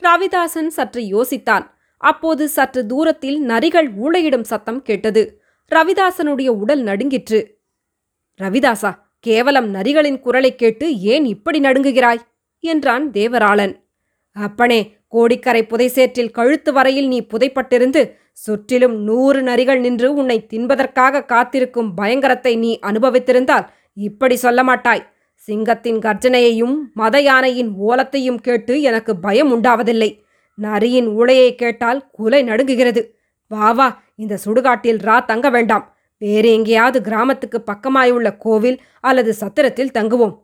ரவிதாசன் 0.03 0.67
சற்று 0.67 1.01
யோசித்தான். 1.01 1.65
அப்போது 1.97 2.49
சற்று 2.49 2.85
தூரத்தில் 2.85 3.47
நரிகள் 3.47 3.87
ஊளையிடும் 4.03 4.43
சத்தம் 4.43 4.81
கேட்டது. 4.81 5.41
ரவிதாசனுடைய 5.75 6.47
உடல் 6.47 6.81
நடுங்கிற்று. 6.81 7.59
ரவிதாசா 8.41 8.99
கேவலம் 9.19 9.75
நரிகளின் 9.75 10.19
குரலைக் 10.19 10.57
கேட்டு 10.57 10.99
ஏன் 10.99 11.25
இப்படி 11.25 11.59
நடுங்குகிறாய்? 11.59 12.19
என்றான் 12.63 13.05
தேவராளன். 13.11 13.73
அப்பனே 14.35 14.79
கோடிக்கரை 15.07 15.61
புதைசேற்றில் 15.63 16.31
கழுத்து 16.31 16.73
வரையில் 16.73 17.07
நீ 17.07 17.19
புதைப்பட்டிருந்து 17.21 18.01
சுற்றிலும் 18.31 18.95
நூறு 19.03 19.39
நரிகள் 19.41 19.79
நின்று 19.79 20.13
உன்னை 20.13 20.37
தின்பதற்காக 20.53 21.25
காத்திருக்கும் 21.25 21.89
பயங்கரத்தை 21.97 22.53
நீ 22.55 22.79
அனுபவித்திருந்தால் 22.81 23.65
இப்படி 23.93 24.35
சொல்ல 24.35 24.63
மாட்டாய் 24.63 25.03
சிங்கத்தின் 25.47 25.99
கர்ஜனையையும் 25.99 26.75
மத 26.93 27.21
யானையின் 27.21 27.71
ஓலத்தையும் 27.87 28.39
கேட்டு 28.41 28.81
எனக்கு 28.81 29.11
பயம் 29.15 29.51
உண்டாவதில்லை. 29.55 30.09
நரியின் 30.57 31.07
ஊளையை 31.07 31.49
கேட்டால் 31.55 31.99
குலை 32.11 32.41
நடுங்குகிறது. 32.43 33.01
வா 33.47 33.71
வா 33.71 33.87
இந்த 34.15 34.37
சுடுகாட்டில் 34.45 34.99
ரா 35.07 35.25
தங்க 35.25 35.49
வேண்டாம். 35.49 35.85
வேறு 36.17 36.49
எங்கேயாவது 36.51 37.01
கிராமத்துக்கு 37.01 37.59
பக்கமாயுள்ள 37.71 38.37
கோவில் 38.37 38.77
அல்லது 39.01 39.33
சத்திரத்தில் 39.33 39.95
தங்குவோம். 39.97 40.35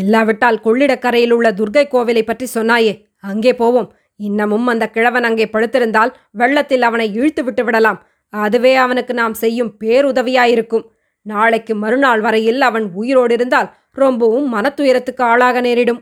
எல்லாவிட்டால் 0.00 0.62
கொள்ளிடக்கரையில் 0.64 1.34
உள்ள 1.36 1.48
துர்கை 1.50 1.84
கோவிலை 1.86 2.22
பற்றி 2.24 2.46
சொன்னாயே. 2.54 2.94
அங்கே 3.20 3.52
போவோம். 3.54 3.88
இன்னமும் 4.16 4.66
அந்த 4.66 4.84
கிழவன் 4.88 5.26
அங்கே 5.28 5.46
படுத்திருந்தால் 5.52 6.12
வெள்ளத்தில் 6.30 6.82
அவனை 6.82 7.06
இழுத்து 7.14 7.44
விட்டு 7.44 7.64
விடலாம். 7.64 7.98
அதுவே 8.32 8.74
அவனுக்கு 8.74 9.14
நாம் 9.14 9.34
செய்யும் 9.34 9.72
பேருதவியாயிருக்கும். 9.84 10.84
நாளைக்கு 11.22 11.74
மறுநாள் 11.74 12.20
வரையில் 12.20 12.60
அவன் 12.60 12.86
உயிரோடு 12.94 13.34
இருந்தால் 13.34 13.68
ரொம்பவும் 13.92 14.46
மனத்துயரத்துக்கு 14.54 15.22
ஆளாக 15.22 15.60
நேரிடும். 15.60 16.00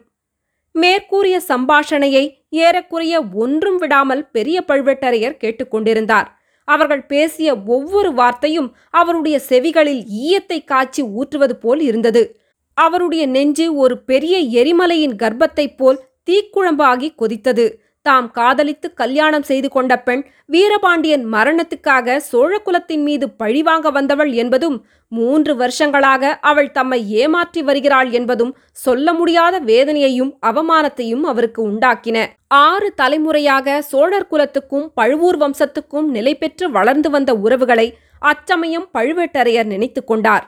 மேற்கூறிய 0.74 1.36
சம்பாஷணையை 1.48 2.24
ஏறக்குறைய 2.48 3.14
ஒன்றும் 3.34 3.76
விடாமல் 3.76 4.22
பெரிய 4.30 4.58
பழுவேட்டரையர் 4.68 5.40
கேட்டுக்கொண்டிருந்தார் 5.42 6.28
அவர்கள் 6.64 7.02
பேசிய 7.06 7.48
ஒவ்வொரு 7.66 8.10
வார்த்தையும் 8.12 8.68
அவருடைய 8.90 9.36
செவிகளில் 9.48 10.02
ஈயத்தை 10.22 10.58
காய்ச்சி 10.64 11.02
ஊற்றுவது 11.02 11.54
போல் 11.56 11.80
இருந்தது. 11.80 12.22
அவருடைய 12.84 13.26
நெஞ்சு 13.26 13.66
ஒரு 13.74 13.96
பெரிய 14.02 14.36
எரிமலையின் 14.62 15.16
கர்ப்பத்தைப் 15.22 15.76
போல் 15.76 16.00
தீக்குழம்பாகி 16.30 17.08
கொதித்தது. 17.18 17.66
தாம் 18.06 18.28
காதலித்து 18.30 18.88
கல்யாணம் 18.94 19.42
செய்து 19.42 19.68
கொண்ட 19.68 19.92
பெண் 20.02 20.22
வீரபாண்டியன் 20.46 21.24
மரணத்துக்காக 21.32 22.16
சோழகுலத்தின் 22.32 23.02
மீது 23.02 23.26
பழிவாங்க 23.30 23.90
வந்தவள் 23.90 24.32
என்பதும் 24.32 24.76
மூன்று 25.12 25.52
வருஷங்களாக 25.56 26.32
அவள் 26.40 26.70
தம்மை 26.70 27.00
ஏமாற்றி 27.22 27.62
வருகிறாள் 27.62 28.10
என்பதும் 28.10 28.52
சொல்ல 28.72 29.12
முடியாத 29.12 29.60
வேதனையையும் 29.60 30.32
அவமானத்தையும் 30.46 31.24
அவருக்கு 31.32 31.62
உண்டாக்கின. 31.68 32.18
ஆறு 32.48 32.88
தலைமுறையாக 32.94 33.76
சோழர் 33.82 34.30
குலத்துக்கும் 34.30 34.86
பழுவூர் 34.94 35.38
வம்சத்துக்கும் 35.38 36.08
நிலை 36.08 36.34
பெற்று 36.34 36.68
வளர்ந்து 36.70 37.10
வந்த 37.10 37.32
உறவுகளை 37.34 37.86
அச்சமயம் 38.22 38.88
பழுவேட்டரையர் 38.94 39.70
நினைத்து 39.74 40.02
கொண்டார். 40.04 40.46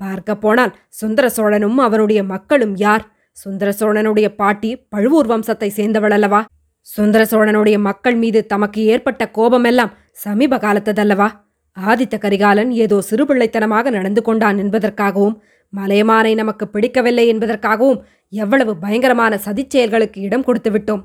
பார்க்க 0.00 0.34
போனால் 0.34 0.72
சுந்தர 0.88 1.26
சோழனும் 1.36 1.78
அவனுடைய 1.78 2.20
மக்களும் 2.24 2.74
யார்? 2.76 3.04
சுந்தர 3.36 3.68
சோழனுடைய 3.80 4.28
பாட்டி 4.34 4.70
பழுவூர் 4.88 5.26
வம்சத்தை 5.26 5.68
சேர்ந்தவள் 5.68 6.10
அல்லவா 6.10 6.40
சுந்தர 6.86 7.22
சோழனுடைய 7.30 7.76
மக்கள் 7.78 8.14
மீது 8.14 8.40
தமக்கு 8.46 8.80
ஏற்பட்ட 8.84 9.22
கோபமெல்லாம் 9.30 9.94
சமீப 10.12 10.56
காலத்ததல்லவா? 10.56 11.28
ஆதித்த 11.76 12.16
கரிகாலன் 12.18 12.70
ஏதோ 12.74 12.98
சிறுபிள்ளைத்தனமாக 13.10 13.90
நடந்து 13.90 14.22
கொண்டான் 14.22 14.58
என்பதற்காகவும் 14.58 15.36
மலையமானை 15.72 16.32
நமக்கு 16.34 16.64
பிடிக்கவில்லை 16.68 17.24
என்பதற்காகவும் 17.28 18.00
எவ்வளவு 18.32 18.72
பயங்கரமான 18.76 19.32
சதிச்செயல்களுக்கு 19.46 20.18
இடம் 20.18 20.44
கொடுத்து 20.44 20.70
விட்டோம் 20.70 21.02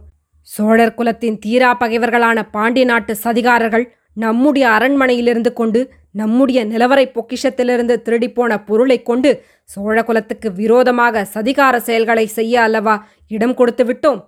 சோழர் 0.47 0.95
குலத்தின் 0.95 1.39
தீரா 1.39 1.71
பகைவர்களான 1.73 2.39
பாண்டிய 2.51 2.85
நாட்டு 2.85 3.13
சதிகாரர்கள் 3.23 3.85
நம்முடைய 4.13 4.69
அரண்மனையிலிருந்து 4.69 5.53
கொண்டு 5.53 5.93
நம்முடைய 6.11 6.65
நிலவரை 6.65 7.11
பொக்கிஷத்திலிருந்து 7.11 7.95
திருடிப்போன 8.05 8.65
பொருளைக் 8.65 9.05
கொண்டு 9.05 9.43
சோழ 9.63 10.03
குலத்துக்கு 10.03 10.53
விரோதமாக 10.53 11.27
சதிகார 11.33 11.77
செயல்களை 11.77 12.25
செய்ய 12.25 12.61
அல்லவா 12.61 13.07
இடம் 13.27 13.53
கொடுத்து 13.53 13.83
விட்டோம்? 13.85 14.23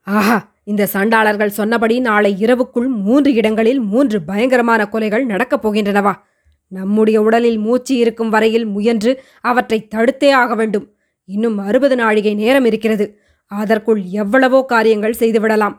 ஆஹா 0.00 0.52
இந்த 0.64 0.86
சண்டாளர்கள் 0.86 1.48
சொன்னபடி 1.48 2.00
நாளை 2.00 2.36
இரவுக்குள் 2.40 2.88
மூன்று 2.88 3.32
இடங்களில் 3.32 3.80
மூன்று 3.80 4.22
பயங்கரமான 4.22 4.88
கொலைகள் 4.92 5.24
நடக்கப் 5.24 5.68
போகின்றனவா? 5.68 6.12
நம்முடைய 6.68 7.22
உடலில் 7.22 7.58
மூச்சு 7.58 7.96
இருக்கும் 7.96 8.28
வரையில் 8.28 8.64
முயன்று 8.64 9.22
அவற்றை 9.40 9.88
தடுத்தே 9.94 10.30
ஆக 10.30 10.54
வேண்டும். 10.54 10.94
இன்னும் 11.24 11.58
அறுபது 11.58 11.96
நாழிகை 11.96 12.34
நேரம் 12.34 12.64
இருக்கிறது. 12.64 13.20
அதற்குள் 13.46 14.02
எவ்வளவோ 14.04 14.64
காரியங்கள் 14.64 15.14
செய்துவிடலாம். 15.18 15.74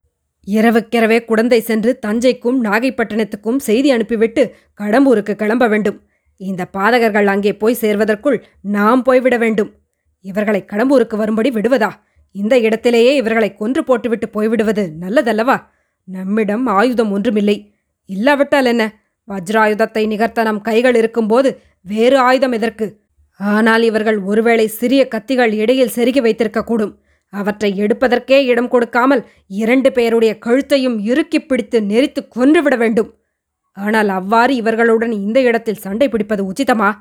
இரவுக்கிரவே 0.47 1.25
குடந்தை 1.25 1.59
சென்று 1.59 1.99
தஞ்சைக்கும் 2.05 2.57
நாகைப்பட்டினத்துக்கும் 2.63 3.59
செய்தி 3.59 3.91
அனுப்பிவிட்டு 3.91 4.55
கடம்பூருக்கு 4.81 5.35
கிளம்ப 5.35 5.67
வேண்டும். 5.67 6.03
இந்த 6.37 6.67
பாதகர்கள் 6.77 7.25
அங்கே 7.25 7.53
போய் 7.53 7.81
சேர்வதற்குள் 7.81 8.43
நாம் 8.61 9.03
போய்விட 9.03 9.37
வேண்டும். 9.37 9.73
இவர்களை 10.21 10.65
கடம்பூருக்கு 10.71 11.15
வரும்படி 11.15 11.49
விடுவதா? 11.49 11.91
இந்த 12.31 12.59
இடத்திலேயே 12.59 13.15
இவர்களை 13.15 13.55
கொன்று 13.55 13.83
போட்டுவிட்டு 13.83 14.27
போய்விடுவது 14.29 14.83
நல்லதல்லவா? 15.01 15.57
நம்மிடம் 16.03 16.65
ஆயுதம் 16.67 17.11
ஒன்றுமில்லை. 17.11 17.73
இல்லாவிட்டால் 18.05 18.65
என்ன? 18.65 18.83
வஜ்ராயுதத்தை 19.27 20.07
நிகர்த்த 20.07 20.43
நம் 20.43 20.61
கைகள் 20.61 20.95
இருக்கும்போது 20.95 21.61
வேறு 21.81 22.17
ஆயுதம் 22.17 22.51
எதற்கு? 22.51 22.99
ஆனால் 23.35 23.83
இவர்கள் 23.83 24.19
ஒருவேளை 24.19 24.67
சிறிய 24.67 25.07
கத்திகள் 25.15 25.53
இடையில் 25.53 25.93
செருகி 25.95 26.21
வைத்திருக்கக்கூடும். 26.21 26.93
அவற்றை 27.33 27.81
எடுப்பதற்கே 27.81 28.43
இடம் 28.43 28.67
கொடுக்காமல் 28.67 29.25
இரண்டு 29.47 29.91
பேருடைய 29.91 30.37
கழுத்தையும் 30.37 30.99
இறுக்கிப் 30.99 31.47
பிடித்து 31.47 31.81
நெரித்து 31.81 32.27
கொன்றுவிட 32.27 32.75
வேண்டும். 32.75 33.13
ஆனால் 33.73 34.09
அவ்வாறு 34.09 34.55
இவர்களுடன் 34.55 35.11
இந்த 35.11 35.41
இடத்தில் 35.41 35.75
சண்டை 35.75 36.09
பிடிப்பது 36.09 36.51
உச்சிதமா? 36.51 36.93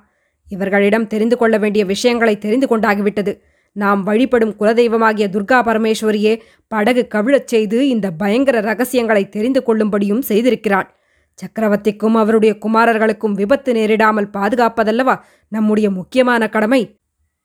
இவர்களிடம் 0.48 1.06
தெரிந்து 1.06 1.36
கொள்ள 1.36 1.58
வேண்டிய 1.58 1.84
விஷயங்களை 1.84 2.38
தெரிந்து 2.38 2.66
கொண்டாகிவிட்டது. 2.66 3.40
நாம் 3.72 4.02
வழிபடும் 4.02 4.54
குலதெய்வமாகிய 4.60 5.26
துர்கா 5.28 5.58
பரமேஸ்வரியே 5.62 6.40
படகு 6.68 7.08
கவிழச் 7.14 7.46
செய்து 7.46 7.88
இந்த 7.88 8.10
பயங்கர 8.10 8.60
ரகசியங்களை 8.60 9.28
தெரிந்து 9.28 9.62
கொள்ளும்படியும் 9.66 10.22
செய்திருக்கிறாள் 10.28 10.88
சக்கரவர்த்திக்கும் 11.38 12.14
அவருடைய 12.14 12.58
குமாரர்களுக்கும் 12.66 13.32
விபத்து 13.32 13.72
நேரிடாமல் 13.72 14.28
பாதுகாப்பதல்லவா 14.32 15.18
நம்முடைய 15.48 15.90
முக்கியமான 15.90 16.48
கடமை? 16.48 16.99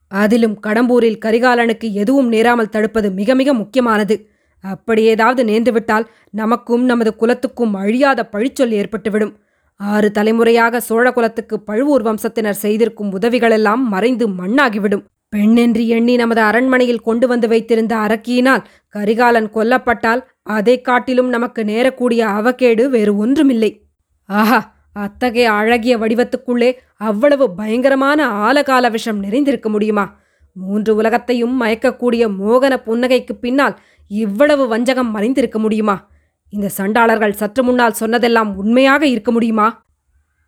அதிலும் 0.07 0.59
கடம்பூரில் 0.67 1.19
கரிகாலனுக்கு 1.25 1.91
எதுவும் 1.91 2.27
நேராமல் 2.27 2.69
தடுப்பது 2.69 3.11
மிக 3.11 3.35
மிக 3.35 3.53
முக்கியமானது. 3.53 4.29
அப்படி 4.61 5.03
ஏதாவது 5.03 5.43
நேர்ந்துவிட்டால் 5.43 6.05
நமக்கும் 6.29 6.85
நமது 6.85 7.15
குலத்துக்கும் 7.15 7.73
அழியாத 7.73 8.29
பழிச்சொல் 8.31 8.71
ஏற்பட்டுவிடும். 8.71 9.33
ஆறு 9.75 10.11
தலைமுறையாக 10.11 10.79
சோழ 10.79 11.11
குலத்துக்கு 11.11 11.59
பழுவூர் 11.59 12.03
வம்சத்தினர் 12.03 12.49
செய்திருக்கும் 12.49 13.19
உதவிகளெல்லாம் 13.19 13.75
மறைந்து 13.75 14.29
மண்ணாகிவிடும். 14.29 15.03
பெண்ணென்று 15.35 15.87
எண்ணி 15.87 16.15
நமது 16.15 16.41
அரண்மனையில் 16.41 17.01
கொண்டு 17.01 17.27
வந்து 17.27 17.47
வைத்திருந்த 17.47 17.95
அரக்கியினால் 17.95 18.63
கரிகாலன் 18.87 19.49
கொல்லப்பட்டால் 19.53 20.21
அதைக் 20.43 20.83
காட்டிலும் 20.83 21.29
நமக்கு 21.29 21.63
நேரக்கூடிய 21.63 22.27
அவகேடு 22.27 22.89
வேறு 22.89 23.17
ஒன்றுமில்லை. 23.17 23.81
ஆஹா! 24.25 24.74
அத்தகைய 24.95 25.51
அழகிய 25.51 25.97
வடிவத்துக்குள்ளே 25.97 26.77
அவ்வளவு 26.97 27.55
பயங்கரமான 27.55 28.27
ஆலகால 28.27 28.91
விஷம் 28.91 29.23
நிறைந்திருக்க 29.23 29.69
முடியுமா? 29.69 30.19
மூன்று 30.51 30.95
உலகத்தையும் 30.95 31.61
மயக்கக்கூடிய 31.61 32.29
மோகன 32.41 32.73
புன்னகைக்கு 32.85 33.33
பின்னால் 33.33 33.79
இவ்வளவு 34.07 34.67
வஞ்சகம் 34.67 35.15
மறைந்திருக்க 35.15 35.57
முடியுமா? 35.57 36.09
இந்த 36.49 36.69
சண்டாளர்கள் 36.69 37.31
சற்று 37.31 37.63
முன்னால் 37.63 37.93
சொன்னதெல்லாம் 37.93 38.55
உண்மையாக 38.55 39.05
இருக்க 39.07 39.31
முடியுமா? 39.31 39.83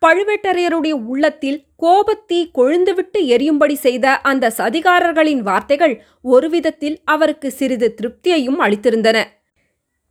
பழுவேட்டரையருடைய 0.05 0.91
உள்ளத்தில் 0.91 1.65
கோபத்தீ 1.81 2.51
கொழுந்துவிட்டு 2.55 3.19
எரியும்படி 3.19 3.73
செய்த 3.73 4.19
அந்த 4.21 4.53
சதிகாரர்களின் 4.57 5.39
வார்த்தைகள் 5.39 6.03
ஒரு 6.21 6.49
விதத்தில் 6.49 7.01
அவருக்கு 7.03 7.51
சிறிது 7.51 7.95
திருப்தியையும் 8.01 8.59
அளித்திருந்தன. 8.59 9.23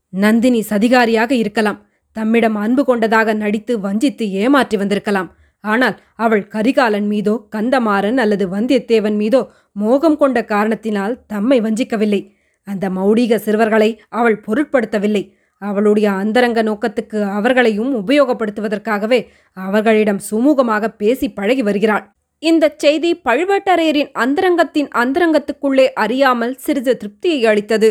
நந்தினி 0.08 0.64
சதிகாரியாக 0.68 1.30
இருக்கலாம். 1.30 1.85
தம்மிடம் 2.16 2.56
அன்பு 2.64 2.82
கொண்டதாக 2.84 3.34
நடித்து 3.42 3.72
வஞ்சித்து 3.86 4.24
ஏமாற்றி 4.42 4.76
வந்திருக்கலாம். 4.82 5.30
ஆனால் 5.64 5.96
அவள் 6.24 6.44
கரிகாலன் 6.54 7.08
மீதோ 7.12 7.34
கந்தமாறன் 7.54 8.18
அல்லது 8.24 8.44
வந்தியத்தேவன் 8.54 9.16
மீதோ 9.22 9.40
மோகம் 9.82 10.18
கொண்ட 10.22 10.38
காரணத்தினால் 10.54 11.14
தம்மை 11.32 11.58
வஞ்சிக்கவில்லை. 11.60 12.20
அந்த 12.66 12.84
மௌடிக 12.98 13.34
சிறுவர்களை 13.46 13.90
அவள் 14.18 14.38
பொருட்படுத்தவில்லை. 14.46 15.24
அவளுடைய 15.62 16.08
அந்தரங்க 16.22 16.60
நோக்கத்துக்கு 16.62 17.18
அவர்களையும் 17.38 17.92
உபயோகப்படுத்துவதற்காகவே 18.00 19.20
அவர்களிடம் 19.56 20.20
சுமூகமாக 20.30 20.88
பேசி 21.02 21.26
பழகி 21.38 21.62
வருகிறாள். 21.62 22.04
இந்தச் 22.42 22.80
செய்தி 22.82 23.10
பழுவேட்டரையரின் 23.24 24.10
அந்தரங்கத்தின் 24.24 24.88
அந்தரங்கத்துக்குள்ளே 25.02 25.86
அறியாமல் 26.04 26.54
சிறிது 26.64 26.92
திருப்தியை 27.00 27.40
அளித்தது. 27.52 27.88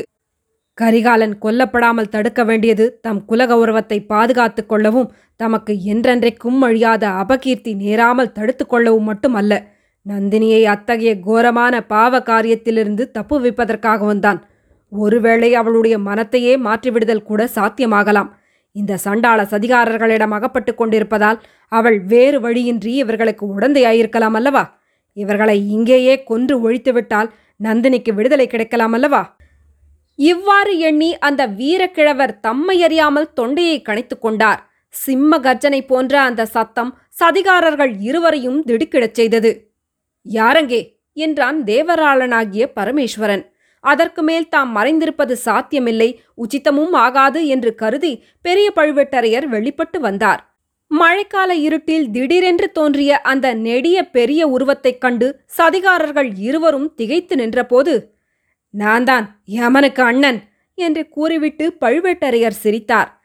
கரிகாலன் 0.78 1.36
கொல்லப்படாமல் 1.40 2.10
தடுக்க 2.10 2.44
வேண்டியது 2.44 2.86
தம் 3.02 3.22
குலகௌரவத்தை 3.30 3.98
பாதுகாத்து 4.06 4.66
கொள்ளவும் 4.66 5.12
தமக்கு 5.36 5.74
என்றென்றைக்கும் 5.94 6.60
அழியாத 6.62 7.04
அபகீர்த்தி 7.22 7.72
நேராமல் 7.76 8.32
தடுத்து 8.32 8.66
கொள்ளவும் 8.66 9.04
மட்டுமல்ல 9.04 9.54
நந்தினியை 10.06 10.62
அத்தகைய 10.66 11.20
கோரமான 11.20 11.76
பாவ 11.84 12.20
காரியத்திலிருந்து 12.20 13.04
தப்புவிப்பதற்காகவும் 13.18 14.20
தான் 14.20 14.42
ஒருவேளை 14.92 15.50
அவளுடைய 15.54 15.96
மனத்தையே 16.00 16.54
மாற்றிவிடுதல் 16.58 17.24
கூட 17.24 17.42
சாத்தியமாகலாம். 17.56 18.30
இந்த 18.76 18.94
சண்டாள 18.98 19.40
சதிகாரர்களிடம் 19.44 20.36
அகப்பட்டு 20.38 20.72
கொண்டிருப்பதால் 20.76 21.40
அவள் 21.72 21.98
வேறு 22.04 22.38
வழியின்றி 22.40 22.94
இவர்களுக்கு 22.96 23.46
உடந்தையாயிருக்கலாம் 23.56 24.38
அல்லவா? 24.40 24.64
இவர்களை 25.18 25.58
இங்கேயே 25.68 26.16
கொன்று 26.24 26.56
ஒழித்துவிட்டால் 26.66 27.32
நந்தினிக்கு 27.64 28.12
விடுதலை 28.14 28.48
கிடைக்கலாம் 28.48 28.92
அல்லவா? 28.94 29.24
இவ்வாறு 30.16 30.80
எண்ணி 30.80 31.18
அந்த 31.18 31.48
வீரக்கிழவர் 31.48 32.40
தம்மை 32.40 32.84
அறியாமல் 32.84 33.34
தொண்டையை 33.34 33.82
கணைத்துக் 33.82 34.22
கொண்டார். 34.22 34.70
சிம்ம 34.90 35.40
கர்ஜனை 35.40 35.88
போன்ற 35.88 36.22
அந்த 36.22 36.46
சத்தம் 36.46 36.98
சதிகாரர்கள் 37.20 37.96
இருவரையும் 38.00 38.64
திடுக்கிடச் 38.64 39.14
செய்தது. 39.14 39.72
யாரங்கே? 40.32 40.94
என்றான் 41.14 41.64
தேவராளனாகிய 41.64 42.66
பரமேஸ்வரன். 42.76 43.54
அதற்கு 43.80 44.22
மேல் 44.24 44.50
தாம் 44.50 44.76
மறைந்திருப்பது 44.76 45.32
சாத்தியமில்லை 45.32 46.20
உச்சிதமும் 46.38 46.92
ஆகாது 46.92 47.48
என்று 47.48 47.76
கருதி 47.76 48.24
பெரிய 48.42 48.72
பழுவேட்டரையர் 48.76 49.46
வெளிப்பட்டு 49.46 50.00
வந்தார். 50.00 50.56
மழைக்கால 50.92 51.50
இருட்டில் 51.50 52.12
திடீரென்று 52.12 52.72
தோன்றிய 52.72 53.22
அந்த 53.22 53.54
நெடிய 53.54 54.08
பெரிய 54.10 54.48
உருவத்தைக் 54.48 55.02
கண்டு 55.02 55.40
சதிகாரர்கள் 55.58 56.32
இருவரும் 56.38 56.94
திகைத்து 56.96 57.36
நின்றபோது 57.36 58.15
நான் 58.78 59.04
தான் 59.04 59.42
யமனுக்கு 59.48 60.02
அண்ணன் 60.02 60.40
என்று 60.74 61.10
கூறிவிட்டு 61.10 61.74
பழுவேட்டரையர் 61.82 62.60
சிரித்தார். 62.64 63.22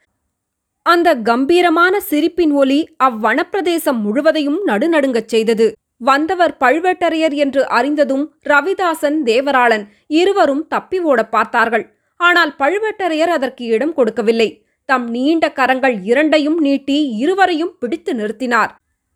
அந்த 0.82 1.14
கம்பீரமான 1.14 2.00
சிரிப்பின் 2.00 2.52
ஒலி 2.52 2.94
அவ்வனப்பிரதேசம் 3.04 4.00
முழுவதையும் 4.00 4.66
நடுநடுங்கச் 4.66 5.26
செய்தது. 5.26 5.76
வந்தவர் 5.96 6.56
பழுவேட்டரையர் 6.60 7.32
என்று 7.32 7.68
அறிந்ததும் 7.68 8.34
ரவிதாசன் 8.48 9.18
தேவராளன் 9.24 9.86
இருவரும் 10.06 10.66
தப்பி 10.66 10.98
ஓடப் 10.98 11.30
பார்த்தார்கள். 11.30 11.94
ஆனால் 12.16 12.54
பழுவேட்டரையர் 12.58 13.34
அதற்கு 13.36 13.64
இடம் 13.64 13.94
கொடுக்கவில்லை. 13.94 14.64
தம் 14.84 15.10
நீண்ட 15.10 15.52
கரங்கள் 15.52 16.02
இரண்டையும் 16.02 16.58
நீட்டி 16.58 17.08
இருவரையும் 17.08 17.76
பிடித்து 17.80 18.14
நிறுத்தினார். 18.14 18.70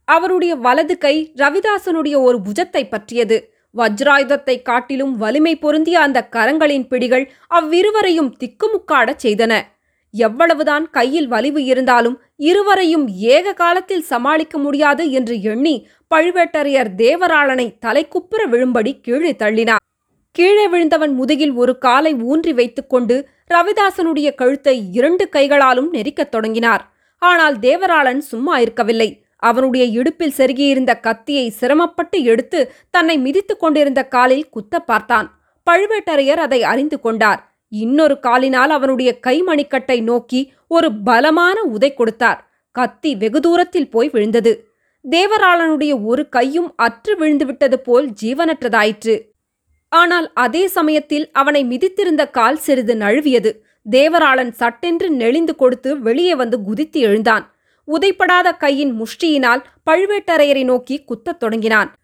அவருடைய 0.05 0.55
வலது 0.55 0.99
கை 0.99 1.33
ரவிதாசனுடைய 1.37 2.17
ஒரு 2.21 2.39
புஜத்தை 2.39 2.89
பற்றியது. 2.89 3.54
வஜ்ராயுதத்தை 3.77 4.63
காட்டிலும் 4.63 5.17
வலிமை 5.17 5.57
பொருந்திய 5.57 6.01
அந்த 6.01 6.29
கரங்களின் 6.37 6.87
பிடிகள் 6.89 7.29
அவ்விருவரையும் 7.55 8.33
திக்குமுக்காடச் 8.41 9.23
செய்தன. 9.23 9.61
எவ்வளவுதான் 10.11 10.91
கையில் 10.91 11.29
வலிவு 11.29 11.65
இருந்தாலும் 11.65 12.21
இருவரையும் 12.37 13.09
ஏக 13.09 13.53
காலத்தில் 13.53 14.03
சமாளிக்க 14.03 14.59
முடியாது 14.59 15.11
என்று 15.11 15.43
எண்ணி 15.43 15.89
பழுவேட்டரையர் 16.15 16.91
தேவராளனை 16.97 17.79
தலைக்குப்புற 17.87 18.43
விழும்படி 18.51 19.01
கீழே 19.01 19.37
தள்ளினார். 19.39 19.83
கீழே 20.31 20.69
விழுந்தவன் 20.69 21.15
முதுகில் 21.15 21.53
ஒரு 21.53 21.79
காலை 21.79 22.15
ஊன்றி 22.15 22.53
வைத்துக்கொண்டு 22.53 23.29
ரவிதாசனுடைய 23.55 24.35
கழுத்தை 24.35 24.93
இரண்டு 24.93 25.29
கைகளாலும் 25.29 25.93
நெரிக்கத் 25.93 26.29
தொடங்கினார். 26.29 26.93
ஆனால் 27.19 27.59
தேவராளன் 27.59 28.19
சும்மா 28.19 28.59
இருக்கவில்லை. 28.59 29.24
அவனுடைய 29.37 29.87
இடுப்பில் 29.87 30.37
செருகியிருந்த 30.37 31.01
கத்தியை 31.01 31.51
சிரமப்பட்டு 31.51 32.23
எடுத்து 32.23 32.73
தன்னை 32.91 33.19
மிதித்துக் 33.19 33.61
கொண்டிருந்த 33.61 34.05
காலில் 34.05 34.49
குத்த 34.49 34.81
பார்த்தான். 34.81 35.43
பழுவேட்டரையர் 35.71 36.37
அதை 36.37 36.63
அறிந்து 36.63 37.01
கொண்டார். 37.01 37.53
இன்னொரு 37.69 38.21
காலினால் 38.21 38.71
அவனுடைய 38.71 39.19
கைமணிக்கட்டை 39.27 40.03
நோக்கி 40.03 40.53
ஒரு 40.69 40.93
பலமான 40.93 41.63
உதை 41.63 41.95
கொடுத்தார். 41.95 42.51
கத்தி 42.71 43.17
வெகு 43.17 43.41
தூரத்தில் 43.41 43.91
போய் 43.91 44.09
விழுந்தது. 44.09 44.69
தேவராளனுடைய 45.11 46.05
ஒரு 46.05 46.29
கையும் 46.29 46.73
அற்று 46.77 47.17
விழுந்துவிட்டது 47.17 47.75
போல் 47.75 48.11
ஜீவனற்றதாயிற்று. 48.23 49.33
ஆனால் 49.89 50.33
அதே 50.33 50.67
சமயத்தில் 50.67 51.31
அவனை 51.33 51.65
மிதித்திருந்த 51.65 52.31
கால் 52.31 52.57
சிறிது 52.57 52.95
நழுவியது. 52.95 53.51
தேவராளன் 53.91 54.51
சட்டென்று 54.51 55.11
நெளிந்து 55.11 55.55
கொடுத்து 55.55 56.01
வெளியே 56.01 56.35
வந்து 56.35 56.63
குதித்து 56.63 57.01
எழுந்தான். 57.01 57.54
உதைப்படாத 57.87 58.57
கையின் 58.57 59.03
முஷ்டியினால் 59.03 59.65
பழுவேட்டரையரை 59.91 60.65
நோக்கி 60.65 61.05
குத்தத் 61.05 61.37
தொடங்கினான். 61.37 61.95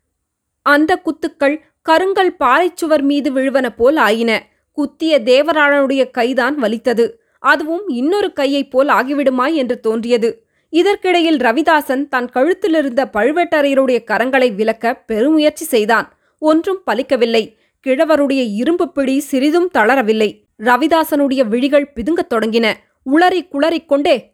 அந்த 0.63 1.03
குத்துக்கள் 1.05 1.61
கருங்கல் 1.83 2.37
பாறைச்சுவர் 2.41 3.03
மீது 3.03 3.33
விழுவன 3.33 3.69
போல் 3.69 3.97
ஆயின. 3.97 4.49
குத்திய 4.73 5.21
தேவராளனுடைய 5.21 6.11
கைதான் 6.11 6.55
வலித்தது. 6.55 7.23
அதுவும் 7.39 7.89
இன்னொரு 7.89 8.33
கையைப் 8.33 8.71
போல் 8.71 8.89
ஆகிவிடுமா 8.89 9.55
என்று 9.55 9.81
தோன்றியது. 9.81 10.45
இதற்கிடையில் 10.71 11.37
ரவிதாசன் 11.37 12.09
தன் 12.09 12.31
கழுத்திலிருந்த 12.35 13.05
பழுவேட்டரையருடைய 13.13 13.99
கரங்களை 14.05 14.55
விலக்க 14.55 15.05
பெருமுயற்சி 15.09 15.65
செய்தான். 15.65 16.19
ஒன்றும் 16.39 16.83
பலிக்கவில்லை. 16.87 17.55
கிழவருடைய 17.87 18.55
இரும்பு 18.55 18.93
பிடி 18.93 19.19
சிறிதும் 19.19 19.71
தளரவில்லை. 19.79 20.43
ரவிதாசனுடைய 20.59 21.47
விழிகள் 21.47 21.93
பிதுங்கத் 21.95 22.33
தொடங்கின. 22.35 22.73
உளறி 23.13 23.49
குளறிக் 23.49 23.89
கொண்டே 23.89 24.33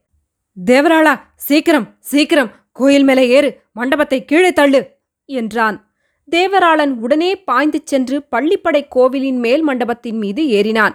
தேவராளா 0.56 1.12
சீக்கிரம் 1.36 1.86
சீக்கிரம் 2.00 2.50
கோயில் 2.72 3.04
மேலே 3.04 3.28
ஏறு 3.28 3.48
மண்டபத்தை 3.72 4.18
கீழே 4.24 4.52
தள்ளு 4.52 4.80
என்றான். 5.28 5.76
தேவராளன் 6.28 6.92
உடனே 6.98 7.30
பாய்ந்து 7.48 7.80
சென்று 7.84 8.16
பள்ளிப்படை 8.32 8.80
கோவிலின் 8.88 9.38
மேல் 9.38 9.62
மண்டபத்தின் 9.62 10.18
மீது 10.18 10.42
ஏறினான். 10.58 10.94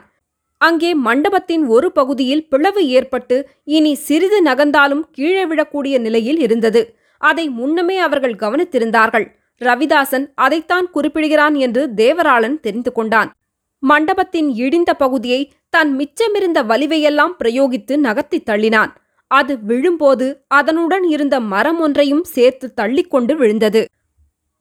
அங்கே 0.58 0.94
மண்டபத்தின் 0.94 1.68
ஒரு 1.68 1.92
பகுதியில் 1.92 2.48
பிளவு 2.48 2.88
ஏற்பட்டு 2.88 3.38
இனி 3.64 3.94
சிறிது 3.96 4.40
நகர்ந்தாலும் 4.46 5.04
கீழே 5.12 5.44
விழக்கூடிய 5.46 6.00
நிலையில் 6.00 6.40
இருந்தது. 6.40 6.82
அதை 7.18 7.50
முன்னமே 7.50 7.98
அவர்கள் 7.98 8.36
கவனித்திருந்தார்கள். 8.36 9.28
ரவிதாசன் 9.62 10.26
அதைத்தான் 10.36 10.90
குறிப்பிடுகிறான் 10.92 11.54
என்று 11.54 11.84
தேவராளன் 11.96 12.58
தெரிந்து 12.60 12.92
கொண்டான். 12.92 13.32
மண்டபத்தின் 13.80 14.50
இடிந்த 14.56 14.92
பகுதியை 14.94 15.42
தன் 15.70 15.92
மிச்சமிருந்த 16.00 16.60
வலிவையெல்லாம் 16.64 17.36
பிரயோகித்து 17.44 17.96
நகர்த்தி 17.98 18.44
தள்ளினான். 18.50 18.92
அது 19.32 19.60
விழும்போது 19.60 20.44
அதனுடன் 20.48 21.04
இருந்த 21.04 21.40
மரம் 21.40 21.80
ஒன்றையும் 21.80 22.24
சேர்த்து 22.24 22.74
தள்ளிக்கொண்டு 22.82 23.34
விழுந்தது. 23.34 23.86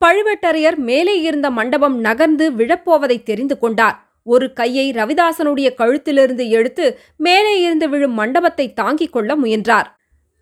பழுவேட்டரையர் 0.04 0.76
மேலே 0.76 1.20
இருந்த 1.20 1.50
மண்டபம் 1.50 2.00
நகர்ந்து 2.00 2.52
விழப்போவதை 2.52 3.22
தெரிந்து 3.22 3.58
கொண்டார். 3.58 4.12
ஒரு 4.24 4.52
கையை 4.52 4.90
ரவிதாசனுடைய 4.90 5.74
கழுத்திலிருந்து 5.74 6.48
எடுத்து 6.48 6.98
மேலே 7.16 7.60
இருந்து 7.60 7.88
விழும் 7.88 8.12
மண்டபத்தை 8.12 8.72
தாங்கிக் 8.72 9.12
கொள்ள 9.12 9.36
முயன்றார். 9.36 9.96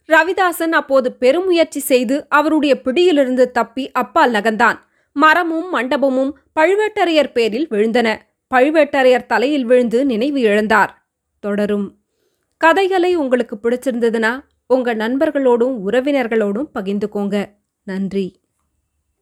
ரவிதாசன் 0.08 0.72
அப்போது 0.72 1.12
பெருமுயற்சி 1.12 1.80
செய்து 1.80 2.26
அவருடைய 2.28 2.80
பிடியிலிருந்து 2.80 3.50
தப்பி 3.50 3.90
அப்பால் 3.92 4.32
நகர்ந்தான். 4.32 4.78
மரமும் 5.12 5.74
மண்டபமும் 5.74 6.32
பழுவேட்டரையர் 6.60 7.32
பேரில் 7.32 7.68
விழுந்தன. 7.70 8.16
பழுவேட்டரையர் 8.54 9.26
தலையில் 9.26 9.64
விழுந்து 9.64 10.04
நினைவு 10.04 10.40
இழந்தார். 10.40 10.88
தொடரும். 11.40 11.97
கதைகளை 12.60 13.16
உங்களுக்கு 13.16 13.56
பிடிச்சிருந்ததுன்னா 13.56 14.44
உங்க 14.66 14.94
நண்பர்களோடும் 14.94 15.74
உறவினர்களோடும் 15.88 16.68
பகிர்ந்துக்கோங்க. 16.74 17.36
நன்றி. 17.82 18.40